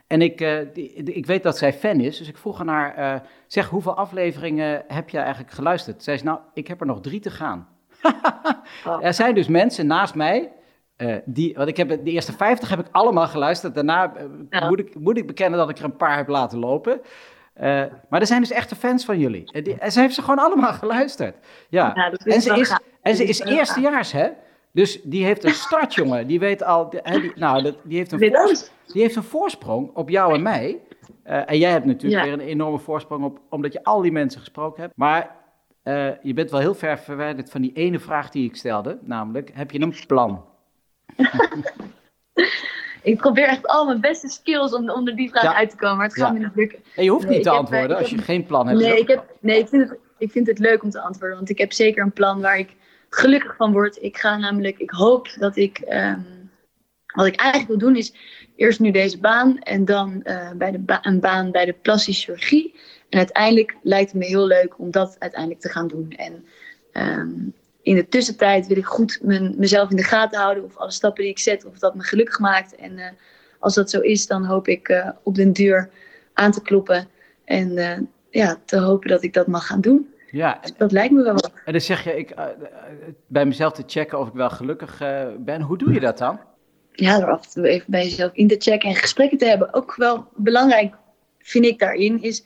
En 0.06 0.22
ik, 0.22 0.38
die, 0.72 1.02
die- 1.02 1.14
ik 1.14 1.26
weet 1.26 1.42
dat 1.42 1.58
zij 1.58 1.72
fan 1.72 2.00
is, 2.00 2.18
dus 2.18 2.28
ik 2.28 2.36
vroeg 2.36 2.60
aan 2.60 2.68
haar... 2.68 3.22
zeg, 3.46 3.68
hoeveel 3.68 3.96
afleveringen 3.96 4.84
heb 4.88 5.08
je 5.08 5.18
eigenlijk 5.18 5.52
geluisterd? 5.54 6.02
Zij 6.02 6.18
zei, 6.18 6.28
nou, 6.28 6.40
ik 6.54 6.66
heb 6.68 6.80
er 6.80 6.86
nog 6.86 7.00
drie 7.00 7.20
te 7.20 7.30
gaan. 7.30 7.68
Oh. 8.86 9.04
Er 9.04 9.14
zijn 9.14 9.34
dus 9.34 9.48
mensen 9.48 9.86
naast 9.86 10.14
mij... 10.14 10.50
eh, 10.96 11.16
die, 11.24 11.54
want 11.54 11.68
ik 11.68 11.76
heb 11.76 11.88
de 11.88 12.10
eerste 12.10 12.32
50 12.32 12.68
heb 12.68 12.78
ik 12.78 12.86
allemaal 12.90 13.26
geluisterd. 13.26 13.74
Daarna 13.74 14.14
eh, 14.16 14.24
Ja. 14.50 14.68
moet, 14.68 14.78
ik, 14.78 14.94
moet 14.98 15.16
ik 15.18 15.26
bekennen 15.26 15.58
dat 15.58 15.70
ik 15.70 15.78
er 15.78 15.84
een 15.84 15.96
paar 15.96 16.16
heb 16.16 16.28
laten 16.28 16.58
lopen. 16.58 17.00
Eh, 17.54 17.82
maar 18.08 18.20
er 18.20 18.26
zijn 18.26 18.40
dus 18.40 18.50
echte 18.50 18.74
fans 18.76 19.04
van 19.04 19.18
jullie. 19.18 19.52
En, 19.52 19.64
die, 19.64 19.74
en 19.78 19.92
ze 19.92 20.00
heeft 20.00 20.14
ze 20.14 20.20
gewoon 20.22 20.38
allemaal 20.38 20.72
geluisterd. 20.82 21.36
Ja. 21.68 21.92
Ja, 21.94 22.10
dat 22.10 22.26
is 22.26 22.34
en 22.34 22.42
ze 22.42 22.60
is, 22.60 22.68
gaaf. 22.68 22.78
en 23.02 23.16
ze 23.16 23.20
Dat 23.22 23.30
is 23.30 23.38
is 23.40 23.44
wel 23.46 23.58
eerstejaars, 23.58 24.12
hè? 24.12 24.28
Dus 24.72 25.02
die 25.02 25.24
heeft 25.24 25.44
een 25.44 25.50
start, 25.50 25.94
jongen. 26.00 26.26
Die 26.26 26.38
weet 26.38 26.62
al. 26.62 26.90
die, 26.90 27.32
nou, 27.34 27.62
dat, 27.62 27.74
die, 27.82 27.98
heeft 27.98 28.12
een 28.12 28.18
Dit 28.18 28.36
voors- 28.36 28.62
ook. 28.62 28.92
die 28.92 29.02
heeft 29.02 29.16
een 29.16 29.22
voorsprong 29.22 29.90
op 29.94 30.08
jou 30.08 30.34
en 30.34 30.42
mij. 30.42 30.78
En 31.22 31.58
jij 31.58 31.70
hebt 31.70 31.84
natuurlijk 31.84 32.22
Ja. 32.24 32.28
weer 32.30 32.40
een 32.40 32.48
enorme 32.48 32.78
voorsprong 32.78 33.24
op, 33.24 33.40
omdat 33.50 33.72
je 33.72 33.84
al 33.84 34.00
die 34.02 34.12
mensen 34.12 34.40
gesproken 34.40 34.82
hebt. 34.82 34.96
Maar 34.96 35.34
je 36.22 36.32
bent 36.34 36.50
wel 36.50 36.60
heel 36.60 36.74
ver 36.74 36.98
verwijderd 36.98 37.50
van 37.50 37.60
die 37.60 37.72
ene 37.72 37.98
vraag 37.98 38.30
die 38.30 38.48
ik 38.48 38.56
stelde. 38.56 38.98
Namelijk, 39.02 39.50
heb 39.54 39.70
je 39.70 39.80
een 39.80 39.94
plan? 40.06 40.44
Ik 43.02 43.16
probeer 43.16 43.44
echt 43.48 43.66
al 43.66 43.86
mijn 43.86 44.00
beste 44.00 44.28
skills 44.28 44.72
om 44.74 44.90
onder 44.90 45.16
die 45.16 45.30
vraag 45.30 45.42
Ja. 45.42 45.54
uit 45.54 45.70
te 45.70 45.76
komen, 45.76 45.96
maar 45.96 46.06
het 46.06 46.14
gaat 46.16 46.26
Ja. 46.26 46.32
me 46.32 46.38
niet 46.38 46.54
lukken. 46.54 46.78
En 46.96 47.04
je 47.04 47.10
hoeft 47.10 47.24
Nee, 47.26 47.34
niet 47.34 47.42
te 47.42 47.50
heb, 47.50 47.58
antwoorden 47.58 47.90
eh, 47.90 47.96
als 47.96 48.10
je 48.10 48.16
heb- 48.16 48.24
geen 48.24 48.44
plan 48.46 48.66
hebt. 48.68 48.80
Nee, 48.80 48.98
ik, 49.00 49.08
heb, 49.08 49.24
nee 49.40 49.58
ik, 49.58 49.68
vind 49.68 49.88
het, 49.88 49.98
ik 50.18 50.30
vind 50.30 50.46
het 50.46 50.58
leuk 50.58 50.82
om 50.82 50.90
te 50.90 51.00
antwoorden, 51.00 51.36
want 51.36 51.50
ik 51.50 51.58
heb 51.58 51.72
zeker 51.72 52.02
een 52.02 52.12
plan 52.12 52.40
waar 52.40 52.58
ik 52.58 52.74
gelukkig 53.08 53.56
van 53.56 53.72
word. 53.72 54.02
Ik 54.02 54.16
ga 54.16 54.36
namelijk, 54.36 54.78
ik 54.78 54.90
hoop 54.90 55.28
dat 55.38 55.56
ik, 55.56 55.78
ehm, 55.78 56.20
wat 57.14 57.26
ik 57.26 57.36
eigenlijk 57.36 57.70
wil 57.70 57.78
doen 57.88 57.96
is 57.96 58.14
eerst 58.56 58.80
nu 58.80 58.90
deze 58.90 59.18
baan 59.18 59.58
en 59.58 59.84
dan 59.84 60.22
eh, 60.22 60.50
bij 60.52 60.70
de 60.70 60.78
ba- 60.78 60.98
een 61.04 61.20
baan 61.20 61.50
bij 61.50 61.64
de 61.64 61.72
plastische 61.72 62.22
chirurgie. 62.24 62.74
En 63.08 63.18
uiteindelijk 63.18 63.76
lijkt 63.82 64.10
het 64.12 64.20
me 64.20 64.26
heel 64.26 64.46
leuk 64.46 64.78
om 64.78 64.90
dat 64.90 65.16
uiteindelijk 65.18 65.60
te 65.60 65.68
gaan 65.68 65.88
doen. 65.88 66.10
En 66.16 66.44
ehm, 66.92 67.30
in 67.86 67.94
de 67.94 68.08
tussentijd 68.08 68.66
wil 68.66 68.76
ik 68.76 68.84
goed 68.84 69.18
mijn, 69.22 69.54
mezelf 69.58 69.90
in 69.90 69.96
de 69.96 70.02
gaten 70.02 70.40
houden 70.40 70.64
of 70.64 70.76
alle 70.76 70.90
stappen 70.90 71.22
die 71.22 71.32
ik 71.32 71.38
zet, 71.38 71.64
of 71.64 71.78
dat 71.78 71.94
me 71.94 72.02
gelukkig 72.02 72.38
maakt. 72.38 72.74
En 72.74 72.98
eh, 72.98 73.10
als 73.58 73.74
dat 73.74 73.90
zo 73.90 74.00
is, 74.00 74.26
dan 74.26 74.44
hoop 74.44 74.68
ik 74.68 74.88
eh, 74.88 75.08
op 75.22 75.34
den 75.34 75.52
duur 75.52 75.90
aan 76.32 76.52
te 76.52 76.62
kloppen 76.62 77.08
en 77.44 77.78
eh, 77.78 77.98
ja, 78.30 78.60
te 78.64 78.78
hopen 78.78 79.08
dat 79.08 79.22
ik 79.22 79.32
dat 79.32 79.46
mag 79.46 79.66
gaan 79.66 79.80
doen. 79.80 80.14
Ja, 80.30 80.58
Dus 80.62 80.72
dat 80.76 80.92
lijkt 80.92 81.12
me 81.12 81.22
wel 81.22 81.32
wat. 81.32 81.52
en 81.64 81.72
dan 81.72 81.80
zeg 81.80 82.04
je 82.04 82.16
ik, 82.16 82.34
bij 83.26 83.46
mezelf 83.46 83.72
te 83.72 83.82
checken 83.86 84.18
of 84.18 84.28
ik 84.28 84.34
wel 84.34 84.50
gelukkig 84.50 84.98
ben. 85.38 85.60
Hoe 85.60 85.78
doe 85.78 85.92
je 85.92 86.00
dat 86.00 86.18
dan? 86.18 86.40
Ja, 86.92 87.20
er 87.20 87.30
af 87.30 87.44
en 87.44 87.50
toe 87.50 87.68
even 87.68 87.90
bij 87.90 88.04
jezelf 88.04 88.32
in 88.32 88.48
te 88.48 88.56
checken 88.58 88.88
en 88.88 88.94
gesprekken 88.94 89.38
te 89.38 89.46
hebben. 89.46 89.74
Ook 89.74 89.94
wel 89.96 90.28
belangrijk 90.34 90.94
vind 91.38 91.64
ik 91.64 91.78
daarin 91.78 92.22
is 92.22 92.44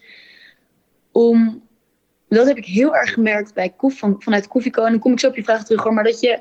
om. 1.12 1.68
Dat 2.36 2.46
heb 2.46 2.56
ik 2.56 2.64
heel 2.64 2.96
erg 2.96 3.12
gemerkt 3.12 3.54
bij 3.54 3.72
koef, 3.76 3.98
van, 3.98 4.16
vanuit 4.18 4.48
Koffieco. 4.48 4.84
En 4.84 4.90
dan 4.90 5.00
kom 5.00 5.12
ik 5.12 5.20
zo 5.20 5.28
op 5.28 5.36
je 5.36 5.44
vraag 5.44 5.64
terug 5.64 5.82
hoor. 5.82 5.94
Maar 5.94 6.04
dat 6.04 6.20
je 6.20 6.40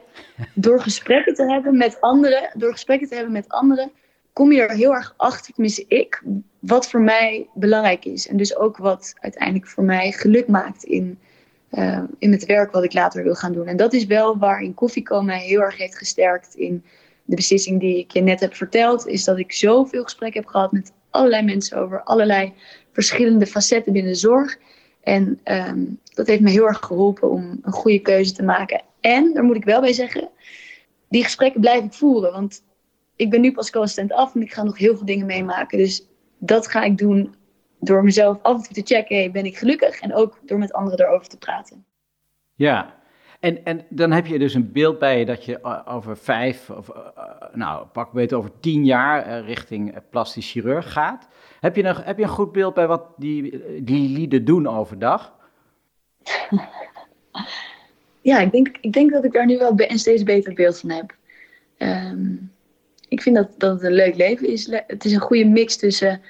door 0.53 0.81
gesprekken 0.81 1.33
te 1.33 1.51
hebben 1.51 1.77
met 1.77 2.01
anderen, 2.01 2.49
door 2.53 2.71
gesprekken 2.71 3.07
te 3.07 3.15
hebben 3.15 3.33
met 3.33 3.49
anderen, 3.49 3.91
kom 4.33 4.51
je 4.51 4.61
er 4.61 4.75
heel 4.75 4.93
erg 4.93 5.13
achter, 5.17 5.53
tenminste 5.53 5.85
ik, 5.87 6.23
wat 6.59 6.89
voor 6.89 7.01
mij 7.01 7.47
belangrijk 7.53 8.05
is. 8.05 8.27
En 8.27 8.37
dus 8.37 8.55
ook 8.55 8.77
wat 8.77 9.13
uiteindelijk 9.19 9.67
voor 9.67 9.83
mij 9.83 10.11
geluk 10.11 10.47
maakt 10.47 10.83
in, 10.83 11.19
eh, 11.69 12.03
in 12.19 12.31
het 12.31 12.45
werk 12.45 12.71
wat 12.71 12.83
ik 12.83 12.93
later 12.93 13.23
wil 13.23 13.35
gaan 13.35 13.53
doen. 13.53 13.67
En 13.67 13.77
dat 13.77 13.93
is 13.93 14.05
wel 14.05 14.37
waarin 14.37 14.73
Koffieco 14.73 15.21
mij 15.21 15.39
heel 15.39 15.61
erg 15.61 15.77
heeft 15.77 15.97
gesterkt 15.97 16.55
in 16.55 16.83
de 17.25 17.35
beslissing 17.35 17.79
die 17.79 17.97
ik 17.97 18.11
je 18.11 18.21
net 18.21 18.39
heb 18.39 18.55
verteld. 18.55 19.07
Is 19.07 19.23
dat 19.23 19.37
ik 19.37 19.53
zoveel 19.53 20.03
gesprekken 20.03 20.41
heb 20.41 20.49
gehad 20.49 20.71
met 20.71 20.93
allerlei 21.09 21.43
mensen 21.43 21.77
over 21.77 22.03
allerlei 22.03 22.53
verschillende 22.91 23.47
facetten 23.47 23.93
binnen 23.93 24.15
zorg. 24.15 24.57
En 25.01 25.39
ehm, 25.43 25.85
dat 26.13 26.27
heeft 26.27 26.41
me 26.41 26.49
heel 26.49 26.67
erg 26.67 26.79
geholpen 26.79 27.29
om 27.29 27.59
een 27.61 27.71
goede 27.71 27.99
keuze 27.99 28.33
te 28.33 28.43
maken. 28.43 28.81
En, 28.99 29.33
daar 29.33 29.43
moet 29.43 29.55
ik 29.55 29.63
wel 29.63 29.81
bij 29.81 29.93
zeggen, 29.93 30.29
die 31.09 31.23
gesprekken 31.23 31.61
blijf 31.61 31.83
ik 31.83 31.93
voeren. 31.93 32.31
Want 32.31 32.63
ik 33.15 33.29
ben 33.29 33.41
nu 33.41 33.51
pas 33.51 33.69
co-assistent 33.69 34.11
af 34.11 34.35
en 34.35 34.41
ik 34.41 34.53
ga 34.53 34.63
nog 34.63 34.77
heel 34.77 34.95
veel 34.95 35.05
dingen 35.05 35.25
meemaken. 35.25 35.77
Dus 35.77 36.07
dat 36.37 36.67
ga 36.67 36.83
ik 36.83 36.97
doen 36.97 37.35
door 37.79 38.03
mezelf 38.03 38.37
af 38.41 38.55
en 38.55 38.63
toe 38.63 38.83
te 38.83 38.93
checken, 38.93 39.15
hey, 39.15 39.31
ben 39.31 39.45
ik 39.45 39.57
gelukkig? 39.57 39.99
En 39.99 40.15
ook 40.15 40.39
door 40.45 40.57
met 40.57 40.73
anderen 40.73 41.05
erover 41.05 41.27
te 41.27 41.37
praten. 41.37 41.85
Ja, 42.55 42.99
en, 43.39 43.65
en 43.65 43.85
dan 43.89 44.11
heb 44.11 44.25
je 44.25 44.39
dus 44.39 44.53
een 44.53 44.71
beeld 44.71 44.99
bij 44.99 45.19
je 45.19 45.25
dat 45.25 45.45
je 45.45 45.59
eh, 45.59 45.81
over 45.85 46.17
vijf, 46.17 46.69
of 46.69 46.89
eh, 46.89 47.01
eh, 47.15 47.53
nou 47.53 47.85
pak 47.87 48.11
beter 48.11 48.37
over 48.37 48.59
tien 48.59 48.85
jaar 48.85 49.41
richting 49.41 49.95
plastisch 50.09 50.51
chirurg 50.51 50.91
gaat. 50.91 51.27
Heb 51.59 51.75
je, 51.75 51.83
een, 51.83 51.95
heb 51.95 52.17
je 52.17 52.23
een 52.23 52.29
goed 52.29 52.51
beeld 52.51 52.73
bij 52.73 52.87
wat 52.87 53.05
die, 53.17 53.63
die 53.83 54.09
lieden 54.09 54.45
doen 54.45 54.67
overdag? 54.67 55.33
ja, 58.21 58.39
ik 58.39 58.51
denk, 58.51 58.77
ik 58.81 58.93
denk 58.93 59.11
dat 59.11 59.23
ik 59.23 59.33
daar 59.33 59.45
nu 59.45 59.57
wel 59.57 59.73
een 59.75 59.99
steeds 59.99 60.23
beter 60.23 60.53
beeld 60.53 60.79
van 60.79 60.89
heb. 60.89 61.15
Ehm, 61.77 62.35
ik 63.07 63.21
vind 63.21 63.35
dat, 63.35 63.53
dat 63.57 63.71
het 63.71 63.83
een 63.83 63.93
leuk 63.93 64.15
leven 64.15 64.47
is. 64.47 64.67
Het 64.87 65.05
is 65.05 65.11
een 65.11 65.19
goede 65.19 65.45
mix 65.45 65.77
tussen, 65.77 66.21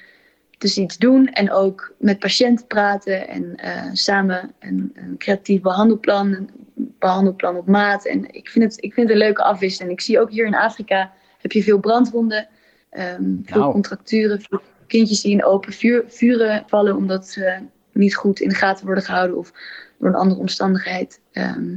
tussen 0.58 0.82
iets 0.82 0.98
doen 0.98 1.28
en 1.28 1.50
ook 1.50 1.94
met 1.98 2.18
patiënten 2.18 2.66
praten. 2.66 3.28
En 3.28 3.56
eh, 3.56 3.90
samen 3.92 4.52
een, 4.58 4.92
een 4.94 5.14
creatief 5.18 5.60
behandelplan, 5.60 6.26
een 6.26 6.50
behandelplan 6.98 7.56
op 7.56 7.66
maat. 7.66 8.06
En 8.06 8.34
ik 8.34 8.48
vind, 8.48 8.64
het, 8.64 8.84
ik 8.84 8.94
vind 8.94 9.08
het 9.08 9.16
een 9.16 9.24
leuke 9.24 9.42
afwisseling. 9.42 9.92
Ik 9.92 10.00
zie 10.00 10.20
ook 10.20 10.30
hier 10.30 10.46
in 10.46 10.54
Afrika 10.54 11.12
heb 11.40 11.52
je 11.52 11.62
veel 11.62 11.78
brandwonden, 11.78 12.48
ehm, 12.90 13.34
veel 13.44 13.60
Nou. 13.60 13.72
contracturen, 13.72 14.40
veel 14.40 14.60
kindjes 14.86 15.20
die 15.20 15.32
in 15.32 15.44
open 15.44 15.72
vuur, 15.72 16.04
vuren 16.06 16.64
vallen 16.66 16.96
omdat 16.96 17.26
ze 17.28 17.58
niet 17.92 18.14
goed 18.16 18.40
in 18.40 18.48
de 18.48 18.54
gaten 18.54 18.86
worden 18.86 19.04
gehouden 19.04 19.36
of 19.36 19.52
door 19.98 20.08
een 20.08 20.14
andere 20.14 20.40
omstandigheid 20.40 21.20
ehm, 21.32 21.76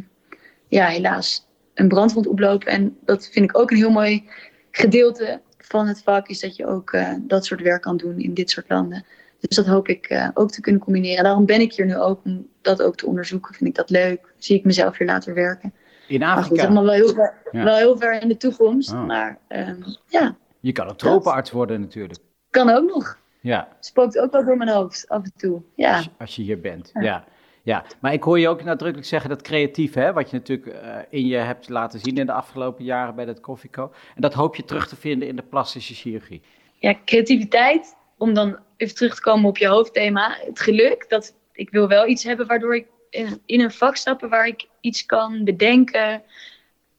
ja, 0.67 0.86
helaas 0.88 1.47
een 1.73 1.88
brandwond 1.88 2.28
oplopen. 2.28 2.67
En 2.67 2.97
dat 3.06 3.28
vind 3.28 3.49
ik 3.49 3.58
ook 3.58 3.71
een 3.71 3.78
heel 3.78 3.89
mooi 3.91 4.30
gedeelte 4.71 5.41
van 5.58 5.88
het 5.88 6.02
vak, 6.04 6.28
is 6.28 6.39
dat 6.39 6.56
je 6.56 6.65
ook 6.67 6.91
eh, 6.91 7.13
dat 7.19 7.45
soort 7.45 7.62
werk 7.62 7.82
kan 7.82 7.97
doen 7.97 8.19
in 8.19 8.34
dit 8.34 8.49
soort 8.49 8.69
landen. 8.69 9.06
Dus 9.39 9.56
dat 9.56 9.65
hoop 9.65 9.88
ik 9.88 10.06
eh, 10.06 10.30
ook 10.34 10.52
te 10.52 10.62
kunnen 10.62 10.82
combineren. 10.82 11.23
Daarom 11.23 11.45
ben 11.45 11.62
ik 11.62 11.73
hier 11.73 11.86
nu 11.86 11.95
ook 11.97 12.19
om 12.26 12.47
dat 12.62 12.82
ook 12.82 12.95
te 12.95 13.06
onderzoeken. 13.06 13.54
Vind 13.54 13.69
ik 13.69 13.76
dat 13.76 13.89
leuk. 13.89 14.34
Zie 14.38 14.58
ik 14.58 14.63
mezelf 14.65 14.97
hier 14.97 15.08
later 15.08 15.34
werken. 15.34 15.73
In 16.08 16.19
Maar 16.19 16.30
goed, 16.36 16.43
Afrika. 16.43 16.63
allemaal 16.63 16.84
wel 16.84 16.93
heel 16.93 17.13
ver, 17.13 17.34
Ja. 17.52 17.63
wel 17.63 17.76
heel 17.76 17.97
ver 17.97 18.21
in 18.21 18.28
de 18.28 18.38
toekomst. 18.38 18.91
Oh. 18.93 19.06
Maar 19.06 19.38
ehm, 19.47 19.76
ja, 20.08 20.36
Je 20.63 20.71
kan 20.71 20.89
een 20.89 20.95
tropenarts 20.95 21.52
worden 21.52 21.82
natuurlijk. 21.82 22.19
kan 22.49 22.69
ook 22.69 22.89
nog. 22.95 23.17
Ja, 23.41 23.67
Spookt 23.80 24.19
ook 24.19 24.32
wel 24.32 24.45
door 24.45 24.58
mijn 24.58 24.69
hoofd 24.69 25.10
af 25.10 25.23
en 25.23 25.32
toe. 25.38 25.62
Ja. 25.76 25.95
als, 25.95 26.04
je- 26.04 26.10
als 26.19 26.36
je 26.36 26.41
hier 26.41 26.60
bent. 26.60 26.89
Ja. 26.93 27.02
Ja. 27.02 27.26
Ja. 27.63 27.86
maar 27.99 28.13
ik 28.13 28.23
hoor 28.23 28.39
je 28.39 28.47
ook 28.47 28.63
nadrukkelijk 28.63 29.08
zeggen 29.08 29.30
dat 29.30 29.41
creatief, 29.41 29.93
hè, 29.93 30.13
wat 30.13 30.30
je 30.30 30.36
natuurlijk 30.38 30.67
eh, 30.67 30.95
in 31.10 31.28
je 31.28 31.36
hebt 31.38 31.69
laten 31.69 31.99
zien 31.99 32.17
in 32.17 32.26
de 32.26 32.32
afgelopen 32.32 32.84
jaren 32.84 33.15
bij 33.15 33.26
dat 33.26 33.39
Koffieco. 33.39 33.91
En 34.15 34.21
dat 34.21 34.34
hoop 34.34 34.56
je 34.56 34.65
terug 34.65 34.88
te 34.88 34.95
vinden 34.95 35.28
in 35.28 35.36
de 35.36 35.41
plastische 35.43 35.93
chirurgie. 35.93 36.41
ja, 36.80 36.95
creativiteit, 37.06 37.95
om 38.17 38.34
dan 38.34 38.58
even 38.78 38.95
terug 38.95 39.15
te 39.15 39.21
komen 39.21 39.49
op 39.49 39.58
je 39.58 39.67
hoofdthema, 39.67 40.38
het 40.39 40.60
geluk. 40.60 41.06
Dat 41.10 41.36
ik 41.52 41.69
wil 41.69 41.88
wel 41.88 42.08
iets 42.08 42.23
hebben 42.23 42.47
waardoor 42.47 42.76
ik 42.76 42.88
in, 43.10 43.41
in 43.45 43.62
een 43.62 43.71
vak 43.71 43.95
stappen 43.95 44.30
waar 44.30 44.47
ik 44.47 44.67
iets 44.82 45.06
kan 45.06 45.43
bedenken, 45.43 46.21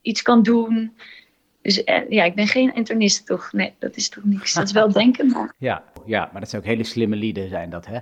iets 0.01 0.21
kan 0.21 0.43
doen. 0.43 0.97
Dus 1.65 1.83
eh, 1.83 2.09
ja, 2.09 2.23
ik 2.23 2.35
ben 2.35 2.47
geen 2.47 2.75
internist 2.75 3.25
toch? 3.25 3.53
Nee, 3.53 3.73
dat 3.79 3.95
is 3.95 4.09
toch 4.09 4.23
niks. 4.23 4.53
Dat 4.53 4.63
is 4.63 4.71
wel 4.71 4.91
denken, 5.03 5.27
maar 5.27 5.53
Ja, 5.57 5.83
ja, 6.05 6.29
maar 6.31 6.41
dat 6.41 6.49
zijn 6.49 6.61
ook 6.61 6.67
hele 6.67 6.83
slimme 6.83 7.15
lieden, 7.15 7.49
zijn 7.49 7.69
dat, 7.69 7.85
hè? 7.85 7.97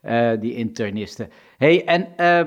Eh, 0.00 0.40
die 0.40 0.54
internisten. 0.54 1.30
hey, 1.56 1.84
en 1.84 2.16
eh, 2.16 2.46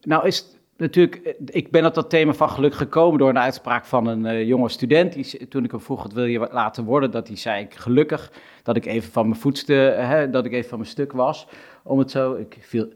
nou 0.00 0.26
is 0.26 0.38
het 0.38 0.58
natuurlijk, 0.76 1.36
ik 1.44 1.70
ben 1.70 1.86
op 1.86 1.94
dat 1.94 2.10
thema 2.10 2.32
van 2.32 2.50
geluk 2.50 2.74
gekomen 2.74 3.18
door 3.18 3.28
een 3.28 3.38
uitspraak 3.38 3.84
van 3.84 4.06
een 4.06 4.46
jonge 4.46 4.68
student. 4.68 5.12
Die, 5.12 5.48
toen 5.48 5.64
ik 5.64 5.70
hem 5.70 5.80
vroeg, 5.80 6.02
wat 6.02 6.12
wil 6.12 6.24
je 6.24 6.48
laten 6.50 6.84
worden? 6.84 7.10
Dat 7.10 7.28
hij 7.28 7.36
zei, 7.36 7.64
ik 7.64 7.74
gelukkig 7.74 8.32
dat 8.62 8.76
ik 8.76 8.86
even 8.86 9.12
van 9.12 9.28
mijn 9.28 9.40
voetste, 9.40 9.72
hè, 9.72 10.30
dat 10.30 10.44
ik 10.44 10.52
even 10.52 10.68
van 10.68 10.78
mijn 10.78 10.90
stuk 10.90 11.12
was. 11.12 11.46
Om 11.84 11.98
het 11.98 12.10
zo, 12.10 12.34
ik 12.34 12.56
viel... 12.60 12.88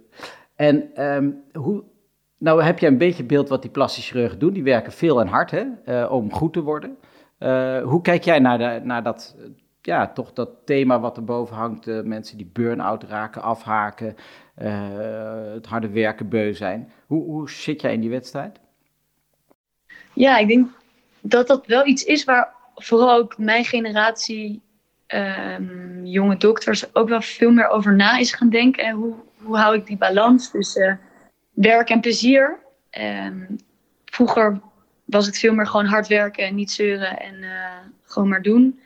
En 0.55 0.95
ehm, 0.95 1.31
hoe, 1.53 1.83
Nou 2.43 2.63
heb 2.63 2.79
je 2.79 2.87
een 2.87 2.99
beetje 2.99 3.25
beeld 3.25 3.49
wat 3.49 3.63
die 3.63 3.71
plastische 3.71 4.13
chirurgen 4.13 4.39
doen. 4.39 4.53
Die 4.53 4.63
werken 4.63 4.93
veel 4.93 5.21
en 5.21 5.27
hard 5.27 5.51
hè, 5.51 5.65
uh, 5.87 6.13
om 6.13 6.33
goed 6.33 6.53
te 6.53 6.63
worden. 6.63 6.97
Uh, 7.39 7.83
hoe 7.83 8.03
kijk 8.03 8.25
jij 8.25 8.39
naar, 8.39 8.59
de, 8.59 8.81
naar 8.85 9.03
dat, 9.03 9.37
ja, 9.81 10.13
toch 10.13 10.33
dat 10.33 10.51
thema 10.65 11.01
wat 11.01 11.17
erboven 11.17 11.57
hangt? 11.57 11.87
Uh, 11.87 12.03
mensen 12.03 12.37
die 12.37 12.51
burn-out 12.53 13.05
raken, 13.05 13.43
afhaken, 13.43 14.17
het 15.53 15.67
harde 15.67 15.89
werken 15.89 16.29
beu 16.29 16.53
zijn. 16.55 16.93
Hoe, 17.07 17.25
hoe 17.25 17.51
zit 17.51 17.81
jij 17.81 17.93
in 17.93 18.01
die 18.01 18.11
wedstrijd? 18.11 18.61
Ja, 20.13 20.39
ik 20.39 20.49
denk 20.49 20.69
dat 21.21 21.47
dat 21.47 21.67
wel 21.67 21.87
iets 21.87 22.05
is 22.05 22.25
waar 22.25 22.55
vooral 22.75 23.17
ook 23.17 23.39
mijn 23.39 23.65
generatie 23.65 24.63
um, 25.09 26.07
jonge 26.07 26.37
dokters 26.37 26.95
ook 26.95 27.09
wel 27.09 27.21
veel 27.21 27.51
meer 27.51 27.69
over 27.69 27.95
na 27.95 28.19
is 28.19 28.33
gaan 28.33 28.51
denken. 28.51 28.85
En 28.85 28.95
hoe, 28.95 29.15
hoe 29.43 29.57
hou 29.57 29.77
ik 29.77 29.87
die 29.87 29.97
balans 29.97 30.51
tussen 30.51 31.01
werk 31.53 31.91
en 31.91 32.01
plezier? 32.01 32.59
Um, 32.99 33.57
vroeger 34.05 34.61
was 35.05 35.27
het 35.27 35.39
veel 35.39 35.55
meer 35.55 35.67
gewoon 35.67 35.87
hard 35.87 36.07
werken 36.07 36.45
en 36.45 36.55
niet 36.55 36.71
zeuren 36.71 37.21
en 37.21 37.35
uh, 37.43 37.51
gewoon 38.05 38.29
maar 38.29 38.43
doen. 38.43 38.81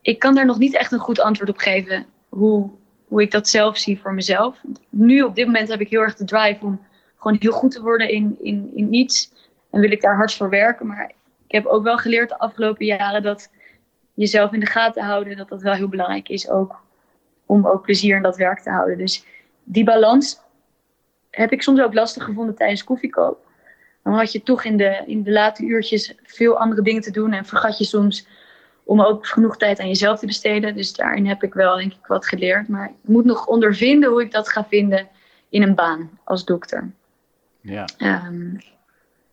Ik 0.00 0.18
kan 0.18 0.34
daar 0.34 0.46
nog 0.46 0.58
niet 0.58 0.74
echt 0.74 0.92
een 0.92 0.98
goed 0.98 1.20
antwoord 1.20 1.50
op 1.50 1.58
geven 1.58 2.06
hoe, 2.28 2.70
hoe 3.08 3.22
ik 3.22 3.30
dat 3.30 3.48
zelf 3.48 3.78
zie 3.78 4.00
voor 4.00 4.14
mezelf. 4.14 4.60
Nu 4.88 5.22
op 5.22 5.34
dit 5.34 5.46
moment 5.46 5.68
heb 5.68 5.80
ik 5.80 5.88
heel 5.88 6.00
erg 6.00 6.16
de 6.16 6.24
drive 6.24 6.64
om 6.64 6.80
gewoon 7.16 7.36
heel 7.40 7.52
goed 7.52 7.70
te 7.70 7.82
worden 7.82 8.08
in, 8.08 8.36
in, 8.40 8.70
in 8.74 8.94
iets. 8.94 9.32
En 9.70 9.80
wil 9.80 9.90
ik 9.90 10.00
daar 10.00 10.16
hard 10.16 10.34
voor 10.34 10.50
werken. 10.50 10.86
Maar 10.86 11.12
ik 11.46 11.54
heb 11.54 11.66
ook 11.66 11.82
wel 11.82 11.96
geleerd 11.96 12.28
de 12.28 12.38
afgelopen 12.38 12.86
jaren 12.86 13.22
dat 13.22 13.50
jezelf 14.14 14.52
in 14.52 14.60
de 14.60 14.66
gaten 14.66 15.04
houden, 15.04 15.36
dat 15.36 15.48
dat 15.48 15.62
wel 15.62 15.74
heel 15.74 15.88
belangrijk 15.88 16.28
is 16.28 16.48
ook 16.48 16.82
om 17.46 17.66
ook 17.66 17.82
plezier 17.82 18.16
in 18.16 18.22
dat 18.22 18.36
werk 18.36 18.60
te 18.60 18.70
houden. 18.70 18.98
Dus 18.98 19.24
die 19.64 19.84
balans 19.84 20.40
heb 21.34 21.52
ik 21.52 21.62
soms 21.62 21.80
ook 21.80 21.94
lastig 21.94 22.24
gevonden 22.24 22.54
tijdens 22.54 22.84
koffiekoop. 22.84 23.46
Dan 24.02 24.14
had 24.14 24.32
je 24.32 24.42
toch 24.42 24.64
in 24.64 24.76
de, 24.76 25.02
in 25.06 25.22
de 25.22 25.32
late 25.32 25.64
uurtjes 25.64 26.14
veel 26.22 26.58
andere 26.58 26.82
dingen 26.82 27.02
te 27.02 27.10
doen 27.10 27.32
en 27.32 27.44
vergat 27.44 27.78
je 27.78 27.84
soms 27.84 28.26
om 28.84 29.00
ook 29.00 29.26
genoeg 29.26 29.56
tijd 29.56 29.80
aan 29.80 29.88
jezelf 29.88 30.18
te 30.18 30.26
besteden. 30.26 30.76
Dus 30.76 30.92
daarin 30.92 31.26
heb 31.26 31.42
ik 31.42 31.54
wel 31.54 31.76
denk 31.76 31.92
ik 31.92 32.06
wat 32.06 32.26
geleerd. 32.26 32.68
Maar 32.68 32.88
ik 32.88 33.08
moet 33.08 33.24
nog 33.24 33.46
ondervinden 33.46 34.10
hoe 34.10 34.22
ik 34.22 34.32
dat 34.32 34.48
ga 34.48 34.64
vinden 34.64 35.08
in 35.48 35.62
een 35.62 35.74
baan 35.74 36.10
als 36.24 36.44
dokter. 36.44 36.90
Ja. 37.60 37.88
Um, 37.98 38.58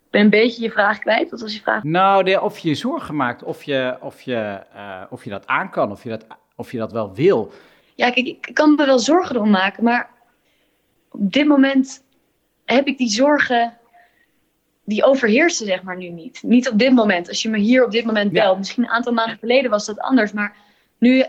ben 0.10 0.22
een 0.22 0.30
beetje 0.30 0.62
je 0.62 0.72
vraag 0.72 1.00
kwijt. 1.00 1.30
Wat 1.30 1.42
was 1.42 1.54
je 1.54 1.62
vraag? 1.62 1.84
Nou, 1.84 2.36
of 2.36 2.58
je 2.58 2.70
je 2.70 2.76
zorgen 2.76 3.16
maakt, 3.16 3.44
of 3.44 3.64
je, 3.64 3.98
of, 4.02 4.22
je, 4.22 4.62
uh, 4.76 5.02
of 5.10 5.24
je 5.24 5.30
dat 5.30 5.48
aan 5.48 5.70
kan, 5.70 5.92
of 5.92 6.04
je 6.04 6.10
dat, 6.10 6.26
of 6.56 6.72
je 6.72 6.78
dat 6.78 6.92
wel 6.92 7.14
wil. 7.14 7.52
Ja, 7.96 8.12
kijk, 8.12 8.28
ik 8.28 8.50
kan 8.54 8.76
me 8.76 8.86
wel 8.86 9.00
zorgen 9.00 9.36
erom 9.36 9.50
maken, 9.50 9.84
maar 9.84 10.10
op 11.12 11.32
dit 11.32 11.48
moment 11.48 12.04
heb 12.66 12.88
ik 12.88 12.98
die 12.98 13.10
zorgen, 13.10 13.78
die 14.86 15.04
overheersen 15.04 15.66
zeg 15.66 15.84
maar 15.84 15.98
nu 15.98 16.10
niet. 16.10 16.44
Niet 16.44 16.70
op 16.70 16.80
dit 16.80 16.92
moment. 16.92 17.28
Als 17.28 17.42
je 17.42 17.50
me 17.50 17.58
hier 17.58 17.86
op 17.86 17.92
dit 17.92 18.06
moment 18.06 18.32
belt, 18.32 18.58
misschien 18.58 18.84
een 18.84 18.90
aantal 18.90 19.14
maanden 19.14 19.38
geleden 19.38 19.70
was 19.70 19.86
dat 19.86 20.00
anders, 20.00 20.32
maar 20.32 20.56
nu 20.98 21.24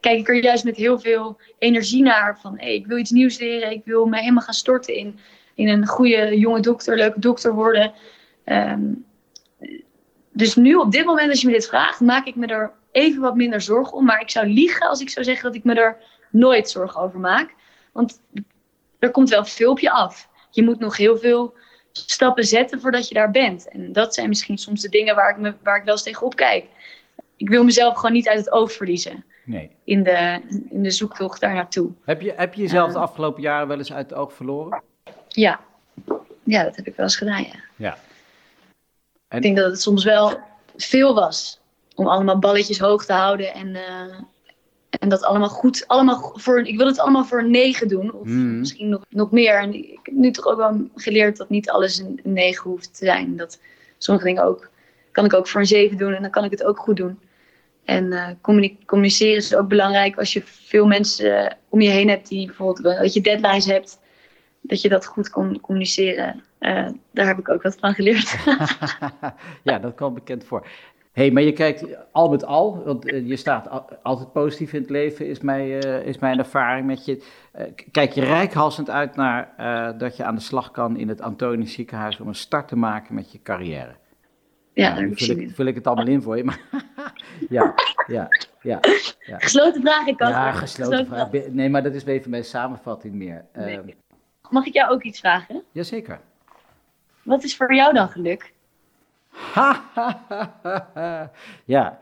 kijk 0.00 0.18
ik 0.18 0.28
er 0.28 0.42
juist 0.42 0.64
met 0.64 0.76
heel 0.76 0.98
veel 0.98 1.40
energie 1.58 2.02
naar 2.02 2.38
van, 2.40 2.58
hey, 2.58 2.74
ik 2.74 2.86
wil 2.86 2.98
iets 2.98 3.10
nieuws 3.10 3.38
leren, 3.38 3.70
ik 3.70 3.84
wil 3.84 4.06
me 4.06 4.18
helemaal 4.18 4.42
gaan 4.42 4.54
storten 4.54 4.94
in 4.94 5.18
in 5.54 5.68
een 5.68 5.86
goede 5.86 6.38
jonge 6.38 6.60
dokter, 6.60 6.96
leuke 6.96 7.20
dokter 7.20 7.54
worden. 7.54 7.92
Ehm, 8.44 8.92
dus 10.32 10.54
nu 10.54 10.74
op 10.74 10.92
dit 10.92 11.04
moment, 11.04 11.30
als 11.30 11.40
je 11.40 11.46
me 11.46 11.52
dit 11.52 11.66
vraagt, 11.66 12.00
maak 12.00 12.26
ik 12.26 12.34
me 12.34 12.46
er 12.46 12.72
even 12.92 13.20
wat 13.20 13.36
minder 13.36 13.60
zorgen 13.60 13.96
om. 13.96 14.04
Maar 14.04 14.20
ik 14.20 14.30
zou 14.30 14.46
liegen 14.46 14.88
als 14.88 15.00
ik 15.00 15.10
zou 15.10 15.24
zeggen 15.24 15.44
dat 15.44 15.54
ik 15.54 15.64
me 15.64 15.74
er 15.74 15.96
nooit 16.30 16.70
zorgen 16.70 17.00
over 17.00 17.20
maak. 17.20 17.54
Want 17.92 18.20
er 19.02 19.10
komt 19.10 19.30
wel 19.30 19.44
veel 19.44 19.70
op 19.70 19.78
je 19.78 19.90
af. 19.90 20.28
Je 20.50 20.62
moet 20.62 20.78
nog 20.78 20.96
heel 20.96 21.18
veel 21.18 21.54
stappen 21.92 22.44
zetten 22.44 22.80
voordat 22.80 23.08
je 23.08 23.14
daar 23.14 23.30
bent. 23.30 23.68
En 23.68 23.92
dat 23.92 24.14
zijn 24.14 24.28
misschien 24.28 24.58
soms 24.58 24.80
de 24.80 24.88
dingen 24.88 25.14
waar 25.14 25.30
ik, 25.30 25.36
me, 25.36 25.54
waar 25.62 25.76
ik 25.76 25.84
wel 25.84 25.92
eens 25.92 26.02
tegenop 26.02 26.36
kijk. 26.36 26.64
Ik 27.36 27.48
wil 27.48 27.64
mezelf 27.64 27.94
gewoon 27.94 28.12
niet 28.12 28.28
uit 28.28 28.38
het 28.38 28.50
oog 28.50 28.72
verliezen. 28.72 29.24
Nee. 29.44 29.70
In 29.84 30.02
de, 30.02 30.40
in 30.70 30.82
de 30.82 30.90
zoektocht 30.90 31.40
daar 31.40 31.54
naartoe. 31.54 31.90
Heb 32.04 32.20
je, 32.20 32.32
heb 32.36 32.54
je 32.54 32.62
jezelf 32.62 32.92
de 32.92 32.98
afgelopen 32.98 33.42
jaren 33.42 33.68
wel 33.68 33.78
eens 33.78 33.92
uit 33.92 34.10
het 34.10 34.18
oog 34.18 34.32
verloren? 34.32 34.82
Ja. 35.28 35.60
ja, 36.42 36.62
dat 36.62 36.76
heb 36.76 36.86
ik 36.86 36.96
wel 36.96 37.06
eens 37.06 37.16
gedaan, 37.16 37.42
ja. 37.42 37.60
ja. 37.76 37.98
En... 39.28 39.36
Ik 39.36 39.42
denk 39.42 39.56
dat 39.56 39.70
het 39.70 39.80
soms 39.80 40.04
wel 40.04 40.40
veel 40.76 41.14
was 41.14 41.60
om 41.94 42.06
allemaal 42.06 42.38
balletjes 42.38 42.78
hoog 42.78 43.04
te 43.04 43.12
houden 43.12 43.54
en, 43.54 43.68
uh, 43.68 44.18
en 44.98 45.08
dat 45.08 45.22
allemaal 45.22 45.48
goed, 45.48 45.84
allemaal 45.86 46.32
voor, 46.34 46.60
ik 46.60 46.76
wil 46.76 46.86
het 46.86 46.98
allemaal 46.98 47.24
voor 47.24 47.38
een 47.38 47.50
9 47.50 47.88
doen, 47.88 48.12
of 48.12 48.26
mm. 48.26 48.58
misschien 48.58 48.88
nog, 48.88 49.04
nog 49.08 49.30
meer. 49.30 49.54
En 49.54 49.74
ik 49.74 49.98
heb 50.02 50.14
nu 50.14 50.30
toch 50.30 50.46
ook 50.46 50.56
wel 50.56 50.88
geleerd 50.94 51.36
dat 51.36 51.48
niet 51.48 51.70
alles 51.70 51.98
een 51.98 52.20
9 52.22 52.70
hoeft 52.70 52.98
te 52.98 53.04
zijn. 53.04 53.36
Dat 53.36 53.60
sommige 53.98 54.26
dingen 54.26 54.44
ook, 54.44 54.70
kan 55.12 55.24
ik 55.24 55.34
ook 55.34 55.48
voor 55.48 55.60
een 55.60 55.66
7 55.66 55.96
doen 55.96 56.12
en 56.12 56.22
dan 56.22 56.30
kan 56.30 56.44
ik 56.44 56.50
het 56.50 56.64
ook 56.64 56.78
goed 56.78 56.96
doen. 56.96 57.18
En 57.84 58.12
uh, 58.12 58.28
communiceren 58.86 59.36
is 59.36 59.54
ook 59.54 59.68
belangrijk 59.68 60.18
als 60.18 60.32
je 60.32 60.42
veel 60.44 60.86
mensen 60.86 61.44
uh, 61.44 61.50
om 61.68 61.80
je 61.80 61.88
heen 61.88 62.08
hebt 62.08 62.28
die 62.28 62.46
bijvoorbeeld, 62.46 62.98
dat 62.98 63.12
je 63.12 63.20
deadlines 63.20 63.66
hebt 63.66 63.98
dat 64.62 64.80
je 64.80 64.88
dat 64.88 65.06
goed 65.06 65.30
kon 65.30 65.60
communiceren. 65.60 66.42
Uh, 66.60 66.88
daar 67.10 67.26
heb 67.26 67.38
ik 67.38 67.48
ook 67.48 67.62
wat 67.62 67.76
van 67.80 67.94
geleerd. 67.94 68.36
ja, 69.62 69.78
dat 69.78 69.94
kwam 69.94 70.14
bekend 70.14 70.44
voor. 70.44 70.66
Hey, 71.12 71.30
maar 71.30 71.42
je 71.42 71.52
kijkt 71.52 71.84
al 72.12 72.30
met 72.30 72.44
al, 72.44 72.84
want 72.84 73.12
uh, 73.12 73.28
je 73.28 73.36
staat 73.36 73.68
altijd 74.02 74.32
positief 74.32 74.72
in 74.72 74.80
het 74.80 74.90
leven, 74.90 75.26
is, 75.26 75.40
mij, 75.40 75.84
uh, 75.84 76.06
is 76.06 76.18
mijn 76.18 76.38
ervaring 76.38 76.86
met 76.86 77.04
je. 77.04 77.24
kijk 77.90 78.12
je 78.12 78.24
rijkhalsend 78.24 78.90
uit 78.90 79.16
naar 79.16 79.54
dat 79.98 80.16
je 80.16 80.24
aan 80.24 80.34
de 80.34 80.40
slag 80.40 80.70
kan 80.70 80.96
in 80.96 81.08
het 81.08 81.20
Antonisch 81.20 81.72
ziekenhuis 81.72 82.20
om 82.20 82.28
een 82.28 82.34
start 82.34 82.68
te 82.68 82.76
maken 82.76 83.14
met 83.14 83.32
je 83.32 83.42
carrière. 83.42 83.94
Ja, 84.74 84.94
nou, 84.94 85.08
daar 85.08 85.16
vul 85.16 85.36
ik, 85.36 85.50
vul 85.54 85.66
ik 85.66 85.74
het 85.74 85.86
allemaal 85.86 86.06
in 86.06 86.22
voor 86.22 86.36
je. 86.36 86.44
Maar 86.44 86.60
ja, 87.48 87.74
ja, 88.06 88.28
ja, 88.60 88.80
ja. 89.18 89.38
Gesloten 89.38 89.80
vraag, 89.80 90.06
ik 90.06 90.16
kan. 90.16 90.28
Ja, 90.28 90.52
gesloten, 90.52 91.06
vraag. 91.06 91.30
Nee, 91.50 91.68
maar 91.68 91.82
dat 91.82 91.94
is 91.94 92.04
even 92.04 92.30
mijn 92.30 92.44
samenvatting 92.44 93.14
meer. 93.14 93.44
Nee. 93.52 93.76
Uh, 93.76 93.94
Mag 94.50 94.66
ik 94.66 94.72
jou 94.72 94.90
ook 94.90 95.02
iets 95.02 95.20
vragen? 95.20 95.62
Jazeker. 95.72 96.20
Wat 97.22 97.44
is 97.44 97.56
voor 97.56 97.74
jou 97.74 97.92
dan 97.94 98.08
geluk? 98.08 98.51
ja, 101.64 101.98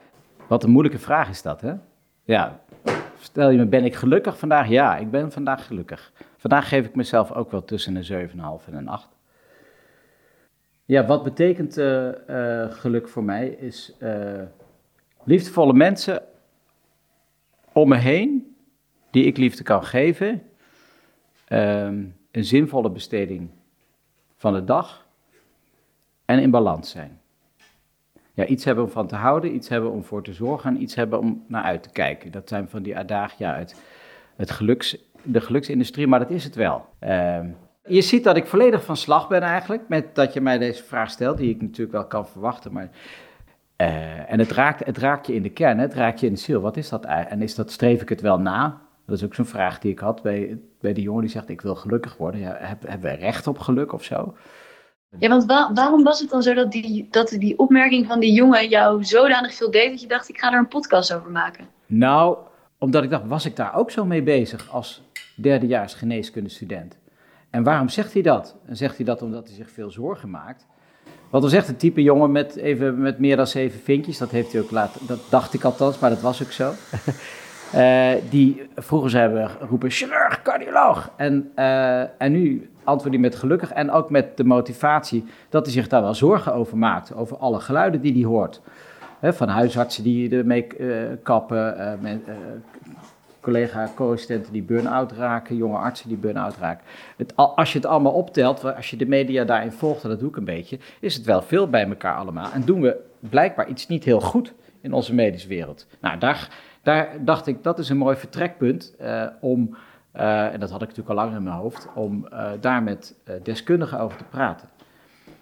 wat 0.47 0.65
een 0.65 0.71
moeilijke 0.71 0.99
vraag 0.99 1.29
is 1.29 1.43
dat, 1.43 1.61
hè? 1.61 1.75
Ja, 2.25 2.61
stel 3.19 3.51
je 3.51 3.59
me, 3.59 3.67
ben 3.67 3.85
ik 3.85 3.95
gelukkig 3.95 4.39
vandaag? 4.39 4.69
Ja, 4.69 4.97
ik 4.97 5.11
ben 5.11 5.33
vandaag 5.33 5.67
gelukkig. 5.67 6.13
Vandaag 6.37 6.69
geef 6.69 6.87
ik 6.87 6.95
mezelf 6.95 7.33
ook 7.33 7.51
wel 7.51 7.65
tussen 7.65 7.97
een 7.97 8.29
7,5 8.29 8.67
en 8.67 8.75
een 8.75 8.89
8. 8.89 9.09
Ja, 10.85 11.07
wat 11.07 11.23
betekent 11.23 11.79
uh, 11.79 12.09
uh, 12.29 12.71
geluk 12.71 13.09
voor 13.09 13.25
mij? 13.25 13.49
Is 13.49 13.97
uh, 13.99 14.43
liefdevolle 15.25 15.73
mensen 15.73 16.23
om 17.73 17.89
me 17.89 17.97
heen, 17.97 18.57
die 19.11 19.25
ik 19.25 19.37
liefde 19.37 19.63
kan 19.63 19.85
geven. 19.85 20.43
Um, 21.49 22.17
een 22.31 22.45
zinvolle 22.45 22.91
besteding 22.91 23.51
van 24.37 24.53
de 24.53 24.65
dag 24.65 25.07
en 26.25 26.39
in 26.39 26.51
balans 26.51 26.91
zijn. 26.91 27.20
Ja, 28.41 28.47
iets 28.47 28.65
hebben 28.65 28.85
om 28.85 28.91
van 28.91 29.07
te 29.07 29.17
houden, 29.17 29.55
iets 29.55 29.69
hebben 29.69 29.91
om 29.91 30.05
voor 30.05 30.23
te 30.23 30.33
zorgen 30.33 30.71
en 30.71 30.83
iets 30.83 30.95
hebben 30.95 31.19
om 31.19 31.45
naar 31.47 31.63
uit 31.63 31.83
te 31.83 31.91
kijken. 31.91 32.33
Dat 32.33 32.49
zijn 32.49 32.69
van 32.69 32.83
die 32.83 32.97
adagia 32.97 33.55
uit 33.55 33.75
het 34.37 34.51
geluks, 34.51 34.97
de 35.23 35.41
geluksindustrie, 35.41 36.07
maar 36.07 36.19
dat 36.19 36.31
is 36.31 36.45
het 36.45 36.55
wel. 36.55 36.85
Uh, 37.01 37.39
je 37.85 38.03
ziet 38.03 38.25
dat 38.25 38.37
ik 38.37 38.47
volledig 38.47 38.85
van 38.85 38.97
slag 38.97 39.29
ben 39.29 39.41
eigenlijk 39.41 39.89
met 39.89 40.15
dat 40.15 40.33
je 40.33 40.41
mij 40.41 40.59
deze 40.59 40.85
vraag 40.85 41.11
stelt, 41.11 41.37
die 41.39 41.51
ik 41.51 41.61
natuurlijk 41.61 41.93
wel 41.93 42.07
kan 42.07 42.27
verwachten, 42.27 42.73
maar... 42.73 42.91
Uh, 43.77 44.33
en 44.33 44.39
het 44.39 44.51
raakt, 44.51 44.85
het 44.85 44.99
raakt 44.99 45.27
je 45.27 45.35
in 45.35 45.43
de 45.43 45.51
kern, 45.51 45.79
het 45.79 45.95
raakt 45.95 46.21
je 46.21 46.27
in 46.27 46.33
de 46.33 46.39
ziel. 46.39 46.61
Wat 46.61 46.77
is 46.77 46.89
dat 46.89 47.05
eigenlijk? 47.05 47.41
En 47.41 47.43
is 47.43 47.55
dat, 47.55 47.71
streef 47.71 48.03
ik 48.03 48.09
het 48.09 48.21
wel 48.21 48.39
na? 48.39 48.81
Dat 49.07 49.17
is 49.17 49.25
ook 49.25 49.35
zo'n 49.35 49.45
vraag 49.45 49.79
die 49.79 49.93
ik 49.93 49.99
had 49.99 50.23
bij, 50.23 50.59
bij 50.81 50.93
die 50.93 51.03
jongen 51.03 51.21
die 51.21 51.31
zegt: 51.31 51.49
Ik 51.49 51.61
wil 51.61 51.75
gelukkig 51.75 52.17
worden. 52.17 52.41
Ja, 52.41 52.57
hebben 52.61 53.11
we 53.11 53.17
recht 53.17 53.47
op 53.47 53.59
geluk 53.59 53.93
of 53.93 54.05
zo? 54.05 54.35
Ja, 55.19 55.29
want 55.29 55.45
waarom 55.75 56.03
was 56.03 56.21
het 56.21 56.31
dan 56.31 56.43
zo 56.43 56.55
dat 56.55 56.73
die, 56.73 57.09
dat 57.11 57.29
die 57.29 57.59
opmerking 57.59 58.07
van 58.07 58.21
die 58.21 58.33
jongen 58.33 58.69
jou 58.69 59.05
zodanig 59.05 59.55
veel 59.55 59.71
deed 59.71 59.91
dat 59.91 60.01
je 60.01 60.07
dacht: 60.07 60.29
Ik 60.29 60.39
ga 60.39 60.53
er 60.53 60.59
een 60.59 60.69
podcast 60.69 61.15
over 61.15 61.31
maken? 61.31 61.67
Nou, 61.87 62.37
omdat 62.79 63.03
ik 63.03 63.11
dacht: 63.11 63.27
Was 63.27 63.45
ik 63.45 63.57
daar 63.57 63.75
ook 63.75 63.91
zo 63.91 64.05
mee 64.05 64.23
bezig 64.23 64.71
als 64.71 65.03
derdejaars 65.37 65.95
geneeskundestudent? 65.95 66.99
En 67.51 67.63
waarom 67.63 67.89
zegt 67.89 68.13
hij 68.13 68.23
dat? 68.23 68.57
En 68.67 68.77
zegt 68.77 68.97
hij 68.97 69.05
dat 69.05 69.23
omdat 69.23 69.47
hij 69.47 69.57
zich 69.57 69.71
veel 69.71 69.91
zorgen 69.91 70.31
maakt? 70.31 70.67
Wat 71.31 71.43
was 71.43 71.53
echt 71.53 71.69
een 71.69 71.77
type 71.77 72.03
jongen 72.03 72.33
met, 72.33 72.57
even, 72.57 73.01
met 73.01 73.19
meer 73.19 73.37
dan 73.37 73.47
zeven 73.47 73.81
vinkjes. 73.81 74.19
Dat 74.19 74.31
heeft 74.31 74.53
hij 74.53 74.61
ook 74.61 74.71
laten, 74.71 75.07
dat 75.07 75.21
dacht 75.31 75.55
ik 75.55 75.65
althans, 75.65 75.99
maar 75.99 76.11
dat 76.11 76.21
was 76.21 76.43
ook 76.43 76.53
zo. 76.53 76.73
Uh, 77.75 78.11
die 78.31 78.69
vroeger 78.77 79.19
hebben 79.19 79.51
geroepen 79.51 79.91
chirurg, 79.91 80.43
cardioloog. 80.43 81.11
En, 81.17 81.53
uh, 81.57 82.01
en 82.01 82.33
nu 82.33 82.71
antwoordt 82.85 83.15
hij 83.15 83.25
met 83.25 83.35
gelukkig 83.35 83.73
en 83.73 83.91
ook 83.91 84.11
met 84.11 84.37
de 84.37 84.45
motivatie 84.45 85.25
dat 85.49 85.65
hij 85.65 85.75
zich 85.75 85.89
daar 85.89 86.03
wel 86.03 86.15
zorgen 86.15 86.55
over 86.55 86.79
maakt. 86.79 87.15
Over 87.15 87.37
alle 87.37 87.61
geluiden 87.61 88.01
die 88.01 88.13
hij 88.13 88.23
hoort. 88.23 88.61
van 89.23 89.49
huisartsen 89.49 90.03
die 90.03 90.37
ermee 90.37 90.67
uh, 90.79 90.97
kappen, 91.23 92.01
collega 93.41 93.91
co-assistenten 93.95 94.53
die 94.53 94.63
burn-out 94.63 95.13
raken, 95.13 95.57
jonge 95.57 95.77
artsen 95.77 96.09
die 96.09 96.17
burn-out 96.17 96.57
raken. 96.57 96.85
Het, 97.17 97.37
als 97.37 97.73
je 97.73 97.79
het 97.79 97.87
allemaal 97.87 98.13
optelt, 98.13 98.75
als 98.77 98.91
je 98.91 98.97
de 98.97 99.07
media 99.07 99.45
daarin 99.45 99.73
volgt, 99.73 100.03
en 100.03 100.09
dat 100.09 100.21
doe 100.21 100.29
ik 100.29 100.37
een 100.37 100.45
beetje, 100.45 100.79
is 101.01 101.15
het 101.15 101.25
wel 101.25 101.43
veel 101.43 101.69
bij 101.69 101.89
elkaar 101.89 102.17
allemaal. 102.17 102.51
En 102.53 102.65
doen 102.65 102.81
we 102.81 102.97
blijkbaar 103.21 103.69
iets 103.69 103.87
niet 103.87 104.05
heel 104.05 104.21
goed 104.21 104.55
in 104.81 104.93
onze 104.93 105.15
medische 105.15 105.49
wereld. 105.49 105.87
Nou, 106.01 106.19
daar, 106.19 106.49
daar 106.83 107.25
dacht 107.25 107.47
ik, 107.47 107.63
dat 107.63 107.79
is 107.79 107.89
een 107.89 107.97
mooi 107.97 108.17
vertrekpunt 108.17 108.95
uh, 109.01 109.27
om, 109.41 109.77
uh, 110.17 110.53
en 110.53 110.61
dat 110.61 110.71
had 110.71 110.83
ik 110.83 110.89
natuurlijk 110.89 111.19
al 111.19 111.25
lang 111.25 111.37
in 111.37 111.43
mijn 111.43 111.57
hoofd, 111.57 111.89
om 111.95 112.27
uh, 112.33 112.51
daar 112.61 112.83
met 112.83 113.15
deskundigen 113.43 114.01
over 114.01 114.19
te 114.19 114.25
praten. 114.25 114.69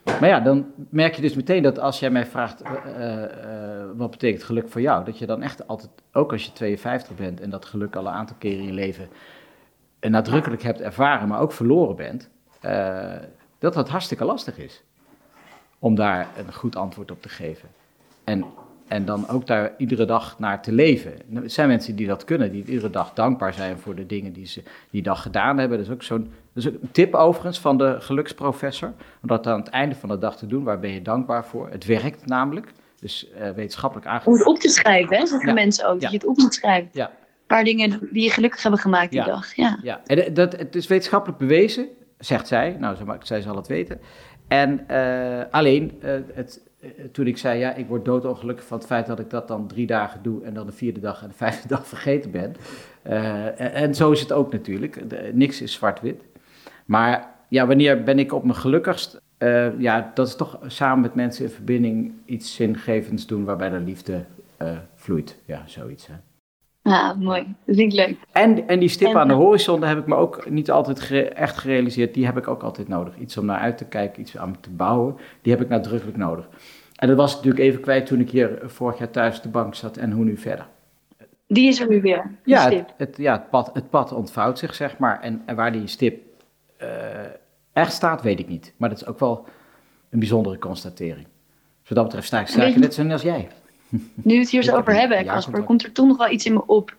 Maar 0.05 0.29
ja, 0.29 0.41
dan 0.41 0.67
merk 0.89 1.15
je 1.15 1.23
dus 1.23 1.35
meteen 1.35 1.63
dat 1.63 1.79
als 1.79 2.01
jij 2.01 2.11
mij 2.11 2.27
vraagt, 2.27 2.63
wat 3.97 4.11
betekent 4.11 4.43
geluk 4.43 4.69
voor 4.69 4.81
jou? 4.81 5.05
Dat 5.05 5.19
je 5.19 5.27
dan 5.27 5.43
echt 5.43 5.67
altijd, 5.67 5.91
ook 6.13 6.33
als 6.33 6.45
je 6.45 6.53
52 6.53 7.17
bent 7.17 7.41
en 7.41 7.51
dat 7.51 7.65
geluk 7.65 7.97
al 7.97 8.07
een 8.07 8.13
aantal 8.13 8.37
keren 8.39 8.59
in 8.59 8.67
je 8.67 8.73
leven 8.73 9.09
nadrukkelijk 10.01 10.63
hebt 10.63 10.81
ervaren, 10.81 11.29
maar 11.29 11.41
ook 11.41 11.53
verloren 11.53 11.97
bent, 11.97 12.29
dat 13.59 13.75
dat 13.75 13.89
hartstikke 13.89 14.25
lastig 14.25 14.59
is. 14.59 14.83
Om 15.79 15.95
daar 15.95 16.29
een 16.37 16.55
goed 16.55 16.77
antwoord 16.77 17.11
op 17.11 17.23
te 17.23 17.29
geven. 17.29 17.69
En, 18.25 18.45
en 18.89 19.05
dan 19.05 19.29
ook 19.29 19.47
daar 19.47 19.73
iedere 19.77 20.05
dag 20.05 20.39
naar 20.39 20.63
te 20.63 20.73
leven. 20.73 21.13
Er 21.35 21.51
zijn 21.51 21.69
mensen 21.69 21.97
die 21.97 22.07
dat 22.07 22.25
kunnen, 22.25 22.53
die 22.53 22.65
iedere 22.65 22.91
dag 22.91 23.13
dankbaar 23.13 23.55
zijn 23.55 23.79
voor 23.79 23.95
de 23.95 24.07
dingen 24.07 24.33
die 24.33 24.47
ze 24.47 24.63
die 24.91 25.03
dag 25.03 25.23
gedaan 25.23 25.59
hebben. 25.59 25.79
Dat 25.79 25.87
is 25.87 25.93
ook 25.93 26.03
zo'n 26.03 26.33
een 26.55 26.89
tip 26.93 27.15
overigens 27.15 27.61
van 27.61 27.79
de 27.79 27.97
geluksprofessor, 28.01 28.93
om 29.23 29.29
dat 29.29 29.47
aan 29.47 29.61
het 29.61 29.69
einde 29.69 29.95
van 29.95 30.09
de 30.09 30.19
dag 30.19 30.37
te 30.37 30.47
doen, 30.47 30.65
waar 30.65 30.81
ben 30.81 30.91
je 30.91 31.03
dankbaar 31.03 31.45
voor? 31.45 31.69
Het 31.71 31.85
werkt 31.85 32.27
namelijk, 32.27 32.73
dus 33.01 33.29
uh, 33.41 33.51
wetenschappelijk 33.51 34.07
aangegeven. 34.07 34.33
Om 34.33 34.39
het 34.39 34.47
op 34.47 34.59
te 34.59 34.69
schrijven, 34.69 35.17
hè, 35.17 35.27
zeggen 35.27 35.49
ja. 35.49 35.55
mensen 35.55 35.89
ook, 35.89 36.01
dat 36.01 36.11
je 36.11 36.17
het 36.17 36.27
op 36.27 36.37
moet 36.37 36.55
schrijven. 36.55 36.91
Ja. 36.93 37.07
Een 37.07 37.57
paar 37.57 37.65
dingen 37.65 38.09
die 38.13 38.23
je 38.23 38.31
gelukkig 38.31 38.63
hebben 38.63 38.81
gemaakt 38.81 39.11
die 39.11 39.25
dag. 39.25 39.55
Ja, 39.55 39.79
ja. 39.83 40.01
En 40.07 40.35
dat, 40.35 40.57
het 40.57 40.75
is 40.75 40.87
wetenschappelijk 40.87 41.39
bewezen, 41.39 41.89
zegt 42.19 42.47
zij, 42.47 42.77
nou, 42.79 42.97
zij 43.23 43.41
zal 43.41 43.57
het 43.57 43.67
weten. 43.67 44.01
En 44.49 44.85
uh, 44.91 45.41
alleen, 45.51 46.01
uh, 46.05 46.11
het, 46.35 46.61
toen 47.13 47.27
ik 47.27 47.39
zei, 47.39 47.59
ja, 47.59 47.75
ik 47.75 47.87
word 47.87 48.05
doodongelukkig 48.05 48.67
van 48.67 48.79
het 48.79 48.87
feit 48.87 49.07
dat 49.07 49.19
ik 49.19 49.31
dat 49.31 49.49
dan 49.49 49.67
drie 49.67 49.87
dagen 49.87 50.23
doe 50.23 50.45
en 50.45 50.55
dan 50.55 50.67
de 50.67 50.73
vierde 50.73 51.01
dag 51.01 51.23
en 51.23 51.29
de 51.29 51.35
vijfde 51.35 51.69
dag 51.69 51.87
vergeten 51.95 52.31
ben. 52.31 52.55
en, 53.03 53.73
en 53.73 53.95
zo 53.95 54.11
is 54.11 54.21
het 54.21 54.33
ook 54.33 54.53
natuurlijk, 54.53 55.01
niks 55.33 55.63
is 55.63 55.73
zwart-wit. 55.73 56.23
Maar 56.85 57.35
ja, 57.49 57.67
wanneer 57.67 58.03
ben 58.03 58.19
ik 58.19 58.33
op 58.33 58.45
mijn 58.45 58.57
gelukkigst? 58.57 59.21
Ja, 59.79 60.11
dat 60.15 60.27
is 60.27 60.37
toch 60.37 60.59
samen 60.67 61.01
met 61.01 61.15
mensen 61.15 61.45
in 61.45 61.51
verbinding 61.51 62.13
iets 62.25 62.55
zingevends 62.55 63.27
doen 63.27 63.45
waarbij 63.45 63.69
de 63.69 63.81
liefde 63.81 64.25
vloeit. 64.95 65.39
Ja, 65.45 65.63
zoiets. 65.67 66.07
Hè. 66.07 66.15
Ja, 66.89 67.15
mooi. 67.19 67.55
Dat 67.65 67.77
vind 67.77 67.93
ik 67.93 67.99
leuk. 67.99 68.17
En, 68.33 68.69
en 68.69 68.79
die 68.79 68.89
stip 68.89 69.09
en, 69.09 69.17
aan 69.17 69.29
de 69.29 69.35
horizon, 69.35 69.81
daar 69.81 69.89
heb 69.89 69.99
ik 69.99 70.07
me 70.07 70.15
ook 70.15 70.51
niet 70.51 70.71
altijd 70.71 71.01
gere 71.01 71.29
echt 71.29 71.59
gerealiseerd. 71.59 72.15
Die 72.15 72.27
heb 72.27 72.37
ik 72.37 72.49
ook 72.49 72.63
altijd 72.63 72.89
nodig. 72.89 73.19
Iets 73.19 73.37
om 73.37 73.45
naar 73.45 73.59
uit 73.59 73.79
te 73.79 73.85
kijken, 73.85 74.21
iets 74.21 74.37
aan 74.39 74.57
te 74.61 74.71
bouwen. 74.71 75.17
Die 75.43 75.53
heb 75.53 75.63
ik 75.63 75.69
nadrukkelijk 75.69 76.19
nodig. 76.19 76.49
En 76.97 77.09
dat 77.09 77.17
was 77.17 77.35
natuurlijk 77.35 77.65
even 77.65 77.81
kwijt 77.81 78.07
toen 78.07 78.21
ik 78.21 78.31
hier 78.31 78.59
vorig 78.63 78.99
jaar 78.99 79.11
thuis 79.11 79.37
op 79.37 79.43
de 79.43 79.49
bank 79.49 79.75
zat. 79.75 79.97
En 79.97 80.13
hoe 80.13 80.25
nu 80.25 80.37
verder? 80.37 80.67
Die 81.47 81.69
is 81.69 81.81
er 81.81 81.89
nu 81.89 82.01
weer. 82.01 82.31
Ja, 82.45 82.71
het, 82.71 82.95
het, 82.97 83.17
ja 83.17 83.33
het, 83.33 83.51
pad, 83.51 83.71
het 83.73 83.91
pad 83.91 84.13
ontvouwt 84.13 84.59
zich, 84.59 84.75
zeg 84.75 84.99
maar. 84.99 85.21
En, 85.21 85.43
en 85.47 85.57
waar 85.57 85.73
die 85.73 85.87
stip 85.87 86.23
uh, 86.83 86.89
echt 87.73 87.93
staat, 87.93 88.23
weet 88.23 88.39
ik 88.39 88.49
niet. 88.49 88.75
Maar 88.77 88.89
dat 88.89 89.01
is 89.01 89.07
ook 89.07 89.19
wel 89.19 89.45
een 90.11 90.19
bijzondere 90.19 90.59
constatering. 90.59 91.27
Dus 91.81 91.89
wat 91.89 91.97
dat 91.97 92.05
betreft 92.05 92.27
sta 92.27 92.41
ik, 92.41 92.47
sta 92.47 92.65
ik 92.65 92.77
net 92.77 92.95
zo 92.95 93.09
als 93.09 93.23
jij. 93.23 93.49
Nu 94.15 94.35
we 94.35 94.41
het 94.41 94.51
hier 94.51 94.63
zo 94.63 94.77
over 94.77 94.95
hebben, 94.95 95.25
Casper, 95.25 95.63
komt 95.63 95.85
er 95.85 95.93
toch 95.93 96.07
nog 96.07 96.17
wel 96.17 96.31
iets 96.31 96.45
in 96.45 96.53
me 96.53 96.67
op 96.67 96.97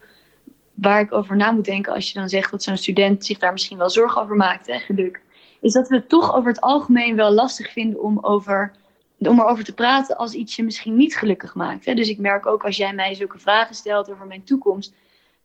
waar 0.73 0.99
ik 0.99 1.13
over 1.13 1.36
na 1.36 1.52
moet 1.52 1.65
denken 1.65 1.93
als 1.93 2.12
je 2.12 2.19
dan 2.19 2.30
zegt 2.30 2.52
dat 2.52 2.63
zo'n 2.63 2.78
student 2.78 3.25
zich 3.25 3.38
daar 3.38 3.52
misschien 3.52 3.78
wel 3.78 3.89
zorgen 3.89 4.21
over 4.21 4.36
maakt, 4.36 4.67
hè, 4.67 4.80
geluk. 4.80 5.21
Is 5.62 5.73
dat 5.73 5.88
we 5.88 5.95
het 5.95 6.10
toch 6.10 6.36
over 6.36 6.49
het 6.49 6.62
algemeen 6.62 7.15
wel 7.15 7.32
lastig 7.32 7.71
vinden 7.71 8.02
om, 8.02 8.19
over, 8.19 8.71
om 9.17 9.39
erover 9.39 9.63
te 9.63 9.73
praten 9.73 10.17
als 10.17 10.34
iets 10.34 10.56
je 10.56 10.63
misschien 10.63 10.95
niet 10.95 11.15
gelukkig 11.15 11.56
maakt. 11.56 11.86
Hè? 11.86 11.93
Dus 11.93 12.10
ik 12.10 12.17
merk 12.17 12.45
ook 12.45 12.63
als 12.65 12.78
jij 12.78 12.93
mij 12.93 13.13
zulke 13.13 13.39
vragen 13.39 13.75
stelt 13.75 14.12
over 14.12 14.25
mijn 14.25 14.43
toekomst, 14.43 14.93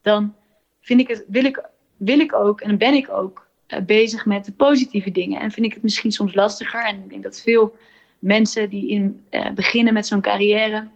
dan 0.01 0.35
vind 0.81 0.99
ik 0.99 1.07
het, 1.07 1.25
wil, 1.27 1.45
ik, 1.45 1.69
wil 1.97 2.19
ik 2.19 2.33
ook 2.33 2.61
en 2.61 2.77
ben 2.77 2.93
ik 2.93 3.09
ook 3.09 3.47
uh, 3.67 3.79
bezig 3.79 4.25
met 4.25 4.45
de 4.45 4.51
positieve 4.51 5.11
dingen. 5.11 5.41
En 5.41 5.51
vind 5.51 5.65
ik 5.65 5.73
het 5.73 5.83
misschien 5.83 6.11
soms 6.11 6.35
lastiger. 6.35 6.85
En 6.85 6.95
ik 6.95 7.09
denk 7.09 7.23
dat 7.23 7.41
veel 7.41 7.75
mensen 8.19 8.69
die 8.69 8.89
in, 8.89 9.23
uh, 9.31 9.51
beginnen 9.51 9.93
met 9.93 10.07
zo'n 10.07 10.21
carrière 10.21 10.87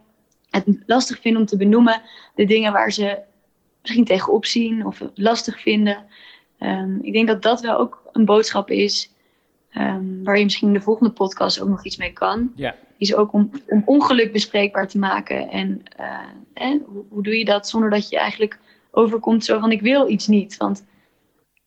het 0.50 0.66
lastig 0.86 1.20
vinden 1.20 1.42
om 1.42 1.48
te 1.48 1.58
benoemen 1.58 2.02
de 2.36 2.46
dingen 2.46 2.72
waar 2.72 2.92
ze 2.92 3.20
misschien 3.82 4.06
tegenop 4.06 4.46
zien 4.46 4.86
of 4.86 5.02
lastig 5.14 5.62
vinden. 5.62 6.06
Um, 6.60 7.00
ik 7.02 7.14
denk 7.14 7.28
dat 7.28 7.42
dat 7.42 7.62
wel 7.62 7.78
ook 7.78 8.10
een 8.12 8.26
boodschap 8.26 8.70
is 8.70 9.12
um, 9.78 10.24
waar 10.24 10.38
je 10.38 10.44
misschien 10.44 10.68
in 10.68 10.74
de 10.74 10.82
volgende 10.82 11.14
podcast 11.14 11.62
ook 11.62 11.70
nog 11.70 11.86
iets 11.86 11.98
mee 11.98 12.14
kan. 12.14 12.52
Ja. 12.56 12.76
Is 12.98 13.16
ook 13.16 13.34
om, 13.34 13.52
om 13.68 13.82
ongeluk 13.86 14.32
bespreekbaar 14.32 14.88
te 14.88 14.98
maken. 14.98 15.50
En, 15.50 15.84
uh, 16.00 16.20
en 16.54 16.84
hoe, 16.88 17.04
hoe 17.10 17.24
doe 17.24 17.38
je 17.38 17.46
dat 17.46 17.70
zonder 17.70 17.90
dat 17.90 18.10
je 18.10 18.18
eigenlijk 18.18 18.60
overkomt 18.92 19.46
zo 19.46 19.60
van 19.60 19.72
ik 19.72 19.82
wil 19.82 20.10
iets 20.10 20.28
niet. 20.28 20.58
Want 20.58 20.86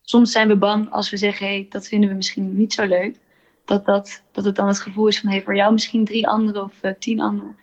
soms 0.02 0.32
zijn 0.32 0.48
we 0.48 0.56
bang 0.56 0.90
als 0.90 1.10
we 1.10 1.16
zeggen, 1.16 1.46
hey, 1.46 1.66
dat 1.68 1.88
vinden 1.88 2.08
we 2.08 2.14
misschien 2.14 2.56
niet 2.56 2.72
zo 2.72 2.86
leuk. 2.86 3.16
Dat, 3.64 3.84
dat, 3.84 4.22
dat 4.32 4.44
het 4.44 4.56
dan 4.56 4.66
het 4.66 4.80
gevoel 4.80 5.06
is 5.06 5.20
van, 5.20 5.30
hey, 5.30 5.42
voor 5.42 5.56
jou 5.56 5.72
misschien 5.72 6.04
drie 6.04 6.28
anderen 6.28 6.62
of 6.62 6.74
uh, 6.82 6.92
tien 6.98 7.20
anderen. 7.20 7.56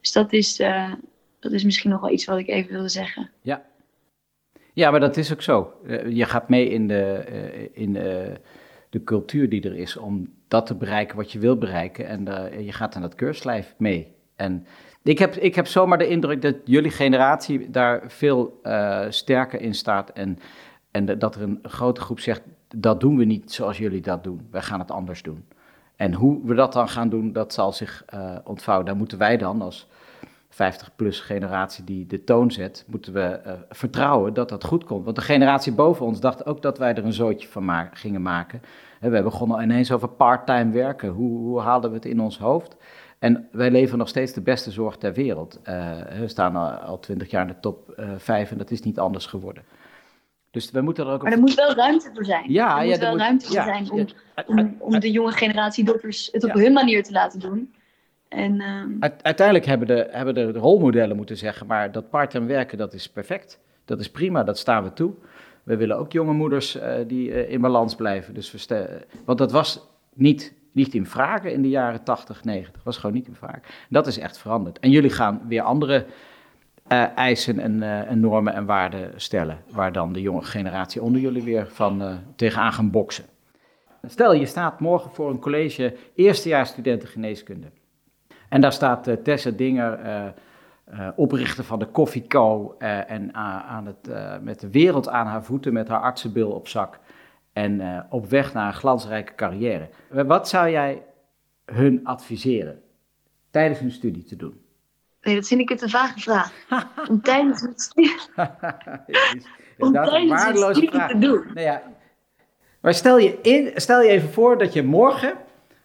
Dus 0.00 0.12
dat 0.12 0.32
is, 0.32 0.60
uh, 0.60 0.92
dat 1.40 1.52
is 1.52 1.64
misschien 1.64 1.90
nog 1.90 2.00
wel 2.00 2.10
iets 2.10 2.24
wat 2.24 2.38
ik 2.38 2.48
even 2.48 2.72
wilde 2.72 2.88
zeggen. 2.88 3.30
Ja, 3.42 3.62
ja 4.72 4.90
maar 4.90 5.00
dat 5.00 5.16
is 5.16 5.32
ook 5.32 5.42
zo. 5.42 5.72
Uh, 5.84 6.10
je 6.10 6.24
gaat 6.24 6.48
mee 6.48 6.68
in, 6.68 6.88
de, 6.88 7.70
in 7.72 7.92
de 8.90 9.04
cultuur 9.04 9.48
die 9.48 9.62
er 9.62 9.76
is 9.76 9.96
om 9.96 10.32
dat 10.48 10.66
te 10.66 10.74
bereiken 10.74 11.16
wat 11.16 11.32
je 11.32 11.38
wil 11.38 11.56
bereiken. 11.56 12.06
En 12.06 12.64
je 12.64 12.72
gaat 12.72 12.94
aan 12.94 13.02
dat 13.02 13.14
keurslijf 13.14 13.74
mee. 13.78 14.14
En 14.36 14.66
ik 15.02 15.18
heb, 15.18 15.34
ik 15.34 15.54
heb 15.54 15.66
zomaar 15.66 15.98
de 15.98 16.08
indruk 16.08 16.42
dat 16.42 16.56
jullie 16.64 16.90
generatie 16.90 17.70
daar 17.70 18.02
veel 18.06 18.60
sterker 19.08 19.60
in 19.60 19.74
staat 19.74 20.10
en 20.10 20.38
en 20.90 21.18
dat 21.18 21.34
er 21.34 21.42
een 21.42 21.58
grote 21.62 22.00
groep 22.00 22.20
zegt, 22.20 22.42
dat 22.76 23.00
doen 23.00 23.16
we 23.16 23.24
niet 23.24 23.52
zoals 23.52 23.78
jullie 23.78 24.00
dat 24.00 24.24
doen. 24.24 24.46
Wij 24.50 24.62
gaan 24.62 24.78
het 24.78 24.90
anders 24.90 25.22
doen. 25.22 25.44
En 25.98 26.14
hoe 26.14 26.40
we 26.44 26.54
dat 26.54 26.72
dan 26.72 26.88
gaan 26.88 27.08
doen, 27.08 27.32
dat 27.32 27.52
zal 27.52 27.72
zich 27.72 28.04
uh, 28.14 28.36
ontvouwen. 28.44 28.86
Daar 28.86 28.96
moeten 28.96 29.18
wij 29.18 29.36
dan 29.36 29.62
als 29.62 29.86
50-plus 30.52 31.20
generatie 31.20 31.84
die 31.84 32.06
de 32.06 32.24
toon 32.24 32.50
zet, 32.50 32.84
moeten 32.86 33.12
we 33.12 33.40
uh, 33.46 33.52
vertrouwen 33.68 34.34
dat 34.34 34.48
dat 34.48 34.64
goed 34.64 34.84
komt. 34.84 35.04
Want 35.04 35.16
de 35.16 35.22
generatie 35.22 35.72
boven 35.72 36.06
ons 36.06 36.20
dacht 36.20 36.46
ook 36.46 36.62
dat 36.62 36.78
wij 36.78 36.94
er 36.94 37.04
een 37.04 37.12
zootje 37.12 37.48
van 37.48 37.64
ma 37.64 37.90
gingen 37.92 38.22
maken. 38.22 38.62
En 39.00 39.10
we 39.10 39.22
begonnen 39.22 39.62
ineens 39.62 39.92
over 39.92 40.08
part-time 40.08 40.72
werken. 40.72 41.08
Hoe, 41.08 41.38
hoe 41.38 41.60
haalden 41.60 41.90
we 41.90 41.96
het 41.96 42.04
in 42.04 42.20
ons 42.20 42.38
hoofd? 42.38 42.76
En 43.18 43.48
wij 43.52 43.70
leveren 43.70 43.98
nog 43.98 44.08
steeds 44.08 44.32
de 44.32 44.40
beste 44.40 44.70
zorg 44.70 44.96
ter 44.96 45.12
wereld. 45.12 45.60
Uh, 45.68 45.90
we 46.18 46.28
staan 46.28 46.80
al 46.82 46.98
twintig 46.98 47.30
jaar 47.30 47.42
in 47.42 47.52
de 47.52 47.60
top 47.60 48.02
5 48.16 48.50
en 48.50 48.58
dat 48.58 48.70
is 48.70 48.80
niet 48.80 48.98
anders 48.98 49.26
geworden. 49.26 49.62
Dus 50.50 50.70
we 50.70 50.80
moeten 50.80 51.06
er 51.06 51.12
ook 51.12 51.22
maar 51.22 51.32
er 51.32 51.38
moet 51.38 51.54
wel 51.54 51.74
ruimte 51.74 52.10
voor 52.14 52.24
zijn. 52.24 52.52
Ja, 52.52 52.78
er 52.78 52.84
ja, 52.84 52.90
moet 52.90 52.98
wel 52.98 53.10
moet, 53.10 53.20
ruimte 53.20 53.46
voor 53.46 53.54
ja, 53.54 53.64
zijn 53.64 53.90
om, 53.90 54.06
om, 54.46 54.76
om 54.78 55.00
de 55.00 55.10
jonge 55.10 55.32
generatie 55.32 55.84
dokters 55.84 56.28
het 56.32 56.44
op 56.44 56.52
hun 56.52 56.72
manier 56.72 57.02
te 57.02 57.12
laten 57.12 57.40
doen. 57.40 57.74
En, 58.28 58.60
um... 58.60 58.96
Uiteindelijk 59.22 59.66
hebben 59.66 59.86
de, 59.86 60.08
hebben 60.10 60.34
de 60.34 60.52
rolmodellen 60.52 61.16
moeten 61.16 61.36
zeggen, 61.36 61.66
maar 61.66 61.92
dat 61.92 62.10
part-time 62.10 62.46
werken, 62.46 62.78
dat 62.78 62.94
is 62.94 63.08
perfect. 63.08 63.60
Dat 63.84 64.00
is 64.00 64.10
prima, 64.10 64.44
dat 64.44 64.58
staan 64.58 64.82
we 64.82 64.92
toe. 64.92 65.14
We 65.62 65.76
willen 65.76 65.98
ook 65.98 66.12
jonge 66.12 66.32
moeders 66.32 66.76
uh, 66.76 66.94
die 67.06 67.28
uh, 67.28 67.50
in 67.50 67.60
balans 67.60 67.94
blijven. 67.94 68.34
Dus 68.34 68.68
we 68.68 69.00
want 69.24 69.38
dat 69.38 69.52
was 69.52 69.86
niet, 70.14 70.54
niet 70.72 70.94
in 70.94 71.06
vragen 71.06 71.52
in 71.52 71.62
de 71.62 71.68
jaren 71.68 72.04
80, 72.04 72.44
90. 72.44 72.82
was 72.82 72.96
gewoon 72.96 73.14
niet 73.14 73.26
in 73.26 73.34
vragen. 73.34 73.62
Dat 73.88 74.06
is 74.06 74.18
echt 74.18 74.38
veranderd. 74.38 74.78
En 74.78 74.90
jullie 74.90 75.10
gaan 75.10 75.42
weer 75.48 75.62
andere 75.62 76.06
uh, 76.92 77.16
eisen 77.16 77.58
en, 77.58 77.76
uh, 77.76 78.10
en, 78.10 78.20
normen 78.20 78.54
en 78.54 78.66
waarden 78.66 79.12
stellen, 79.16 79.58
waar 79.70 79.92
dan 79.92 80.12
de 80.12 80.20
jonge 80.20 80.42
generatie 80.42 81.02
onder 81.02 81.20
jullie 81.20 81.42
weer 81.42 81.66
van 81.66 82.02
uh, 82.02 82.14
tegenaan 82.36 82.72
gaan 82.72 82.90
boksen. 82.90 83.24
Stel, 84.02 84.32
je 84.32 84.46
staat 84.46 84.80
morgen 84.80 85.10
voor 85.10 85.30
een 85.30 85.38
college 85.38 85.96
eerstejaars 86.14 86.70
studenten 86.70 87.08
geneeskunde. 87.08 87.66
En 88.48 88.60
daar 88.60 88.72
staat 88.72 89.24
Tessa 89.24 89.50
Dinger, 89.50 89.98
oprichter 91.16 91.64
van 91.64 91.78
de 91.78 91.90
Coffee 91.90 92.26
Co. 92.26 92.74
en 93.06 93.34
aan 93.34 93.86
het, 93.86 94.10
met 94.42 94.60
de 94.60 94.70
wereld 94.70 95.08
aan 95.08 95.26
haar 95.26 95.44
voeten, 95.44 95.72
met 95.72 95.88
haar 95.88 96.00
artsenbil 96.00 96.50
op 96.50 96.68
zak. 96.68 96.98
En 97.52 98.06
op 98.10 98.26
weg 98.26 98.52
naar 98.52 98.66
een 98.66 98.74
glansrijke 98.74 99.34
carrière. 99.34 99.88
Wat 100.08 100.48
zou 100.48 100.70
jij 100.70 101.02
hun 101.64 102.00
adviseren 102.04 102.82
tijdens 103.50 103.80
hun 103.80 103.92
studie 103.92 104.24
te 104.24 104.36
doen? 104.36 104.67
Nee, 105.28 105.36
dat 105.36 105.48
vind 105.48 105.60
ik 105.60 105.68
het 105.68 105.82
een 105.82 105.88
vage 105.88 106.20
vraag. 106.20 106.52
Om 107.08 107.22
tijdens 107.30 107.60
het 107.60 107.80
studie, 107.80 108.14
om 109.78 109.92
tijdens 109.92 110.44
het 110.44 110.56
studie 110.56 110.90
te 110.90 111.18
doen. 111.18 111.46
Nou 111.54 111.60
ja. 111.60 111.82
Maar 112.80 112.94
stel 112.94 113.18
je, 113.18 113.38
in, 113.42 113.72
stel 113.74 114.02
je 114.02 114.08
even 114.08 114.32
voor 114.32 114.58
dat 114.58 114.72
je 114.72 114.82
morgen 114.82 115.34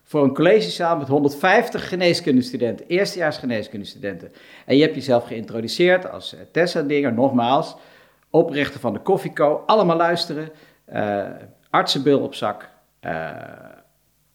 voor 0.04 0.24
een 0.24 0.34
collegezaal 0.34 0.98
met 0.98 1.08
150 1.08 1.90
geneeskundestudenten, 1.90 2.88
eerstejaars 2.88 3.38
geneeskundestudenten. 3.38 4.32
En 4.66 4.76
je 4.76 4.82
hebt 4.82 4.96
jezelf 4.96 5.28
geïntroduceerd 5.28 6.12
als 6.12 6.36
Tessa 6.52 6.82
Dinger, 6.82 7.14
nogmaals, 7.14 7.76
oprichter 8.30 8.80
van 8.80 8.94
de 8.94 9.00
Koffieco. 9.00 9.64
Allemaal 9.66 9.98
luisteren. 9.98 10.50
Uh, 10.94 11.26
artsenbil 11.70 12.20
op 12.20 12.36
zak. 12.36 12.70
Uh, 13.02 13.32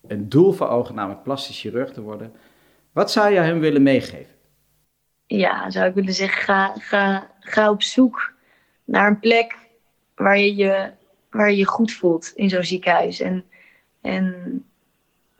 een 0.07 0.29
doel 0.29 0.53
voor 0.53 0.68
ogen, 0.68 0.94
namelijk 0.94 1.23
plastisch 1.23 1.61
chirurg 1.61 1.92
te 1.92 2.01
worden. 2.01 2.33
Wat 2.92 3.11
zou 3.11 3.33
je 3.33 3.38
hem 3.38 3.61
willen 3.61 3.83
meegeven? 3.83 4.38
Ja, 5.29 5.71
zou 5.71 5.88
ik 5.88 5.95
willen 5.95 6.14
zeggen, 6.14 6.43
ga, 6.43 6.75
ga, 6.79 7.31
ga 7.41 7.71
op 7.71 7.83
zoek 7.83 8.33
naar 8.85 9.07
een 9.07 9.19
plek 9.19 9.57
waar 10.14 10.38
je 10.38 10.57
je, 10.57 10.93
waar 11.31 11.53
je, 11.53 11.64
goed 11.64 11.93
voelt 11.93 12.33
in 12.35 12.49
zo'n 12.49 12.62
ziekenhuis. 12.62 13.21
En, 13.21 13.45
en 14.01 14.64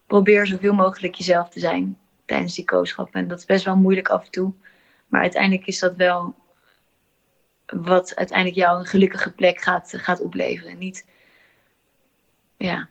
probeer 0.07 0.47
zoveel 0.47 0.75
mogelijk 0.75 1.15
jezelf 1.15 1.49
te 1.49 1.61
zijn 1.61 1.99
tijdens 2.25 2.55
die 2.55 2.65
kooschap. 2.65 3.15
En 3.15 3.29
dat 3.29 3.39
is 3.39 3.45
best 3.45 3.65
wel 3.65 3.77
moeilijk 3.77 4.09
af 4.09 4.25
en 4.25 4.31
toe. 4.31 4.53
Maar 5.07 5.21
uiteindelijk 5.21 5.67
is 5.67 5.79
dat 5.79 5.97
wel 5.97 6.35
wat 7.67 8.17
uiteindelijk 8.17 8.59
jou 8.59 8.79
een 8.79 8.87
gelukkige 8.87 9.33
plek 9.33 9.61
gaat, 9.61 9.93
gaat 9.97 10.21
opleveren. 10.21 10.79
Niet, 10.79 11.07
ja, 12.57 12.89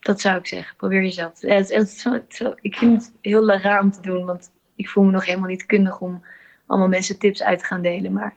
dat 0.00 0.20
zou 0.20 0.38
ik 0.38 0.46
zeggen. 0.46 0.76
Probeer 0.76 1.02
jezelf. 1.02 1.34
Te, 1.34 1.52
het, 1.52 1.72
het, 1.72 2.56
ik 2.60 2.76
vind 2.76 3.04
het 3.04 3.12
heel 3.20 3.50
raar 3.50 3.80
om 3.80 3.90
te 3.90 4.00
doen, 4.00 4.24
want 4.24 4.50
ik 4.76 4.88
voel 4.88 5.04
me 5.04 5.10
nog 5.10 5.24
helemaal 5.24 5.48
niet 5.48 5.66
kundig 5.66 6.00
om 6.00 6.22
allemaal 6.66 6.88
mensen 6.88 7.18
tips 7.18 7.42
uit 7.42 7.58
te 7.58 7.64
gaan 7.64 7.82
delen. 7.82 8.12
Maar 8.12 8.34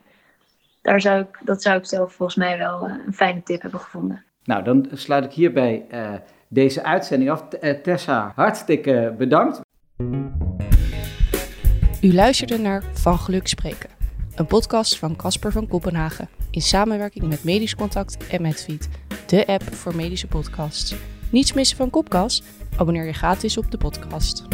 daar 0.82 1.00
zou 1.00 1.20
ik, 1.20 1.38
dat 1.44 1.62
zou 1.62 1.78
ik 1.78 1.86
zelf 1.86 2.12
volgens 2.12 2.38
mij 2.38 2.58
wel 2.58 2.86
eh, 2.86 2.94
een 3.06 3.14
fijne 3.14 3.42
tip 3.42 3.62
hebben 3.62 3.80
gevonden. 3.80 4.24
Nou, 4.44 4.64
dan 4.64 4.88
sluit 4.92 5.24
ik 5.24 5.32
hierbij 5.32 5.86
uh, 5.92 6.12
deze 6.48 6.82
uitzending 6.84 7.30
af. 7.30 7.52
Eh, 7.52 7.80
Tessa, 7.82 8.32
hartstikke 8.34 9.14
bedankt. 9.18 9.60
U 12.02 12.14
luisterde 12.14 12.58
naar 12.58 12.82
Van 12.92 13.18
Geluk 13.18 13.48
Spreken, 13.48 13.90
een 14.34 14.46
podcast 14.46 14.98
van 14.98 15.16
Casper 15.16 15.52
van 15.52 15.68
Kopenhagen 15.68 16.28
in 16.50 16.60
samenwerking 16.60 17.28
met 17.28 17.44
Medisch 17.44 17.74
Contact 17.74 18.28
en 18.28 18.42
Medfeed, 18.42 18.88
de 19.26 19.46
app 19.46 19.62
voor 19.62 19.96
medische 19.96 20.26
podcasts. 20.26 20.94
Niets 21.30 21.52
missen 21.52 21.76
van 21.76 21.90
Kopkast? 21.90 22.44
Abonneer 22.76 23.04
je 23.04 23.12
gratis 23.12 23.58
op 23.58 23.70
de 23.70 23.78
podcast. 23.78 24.48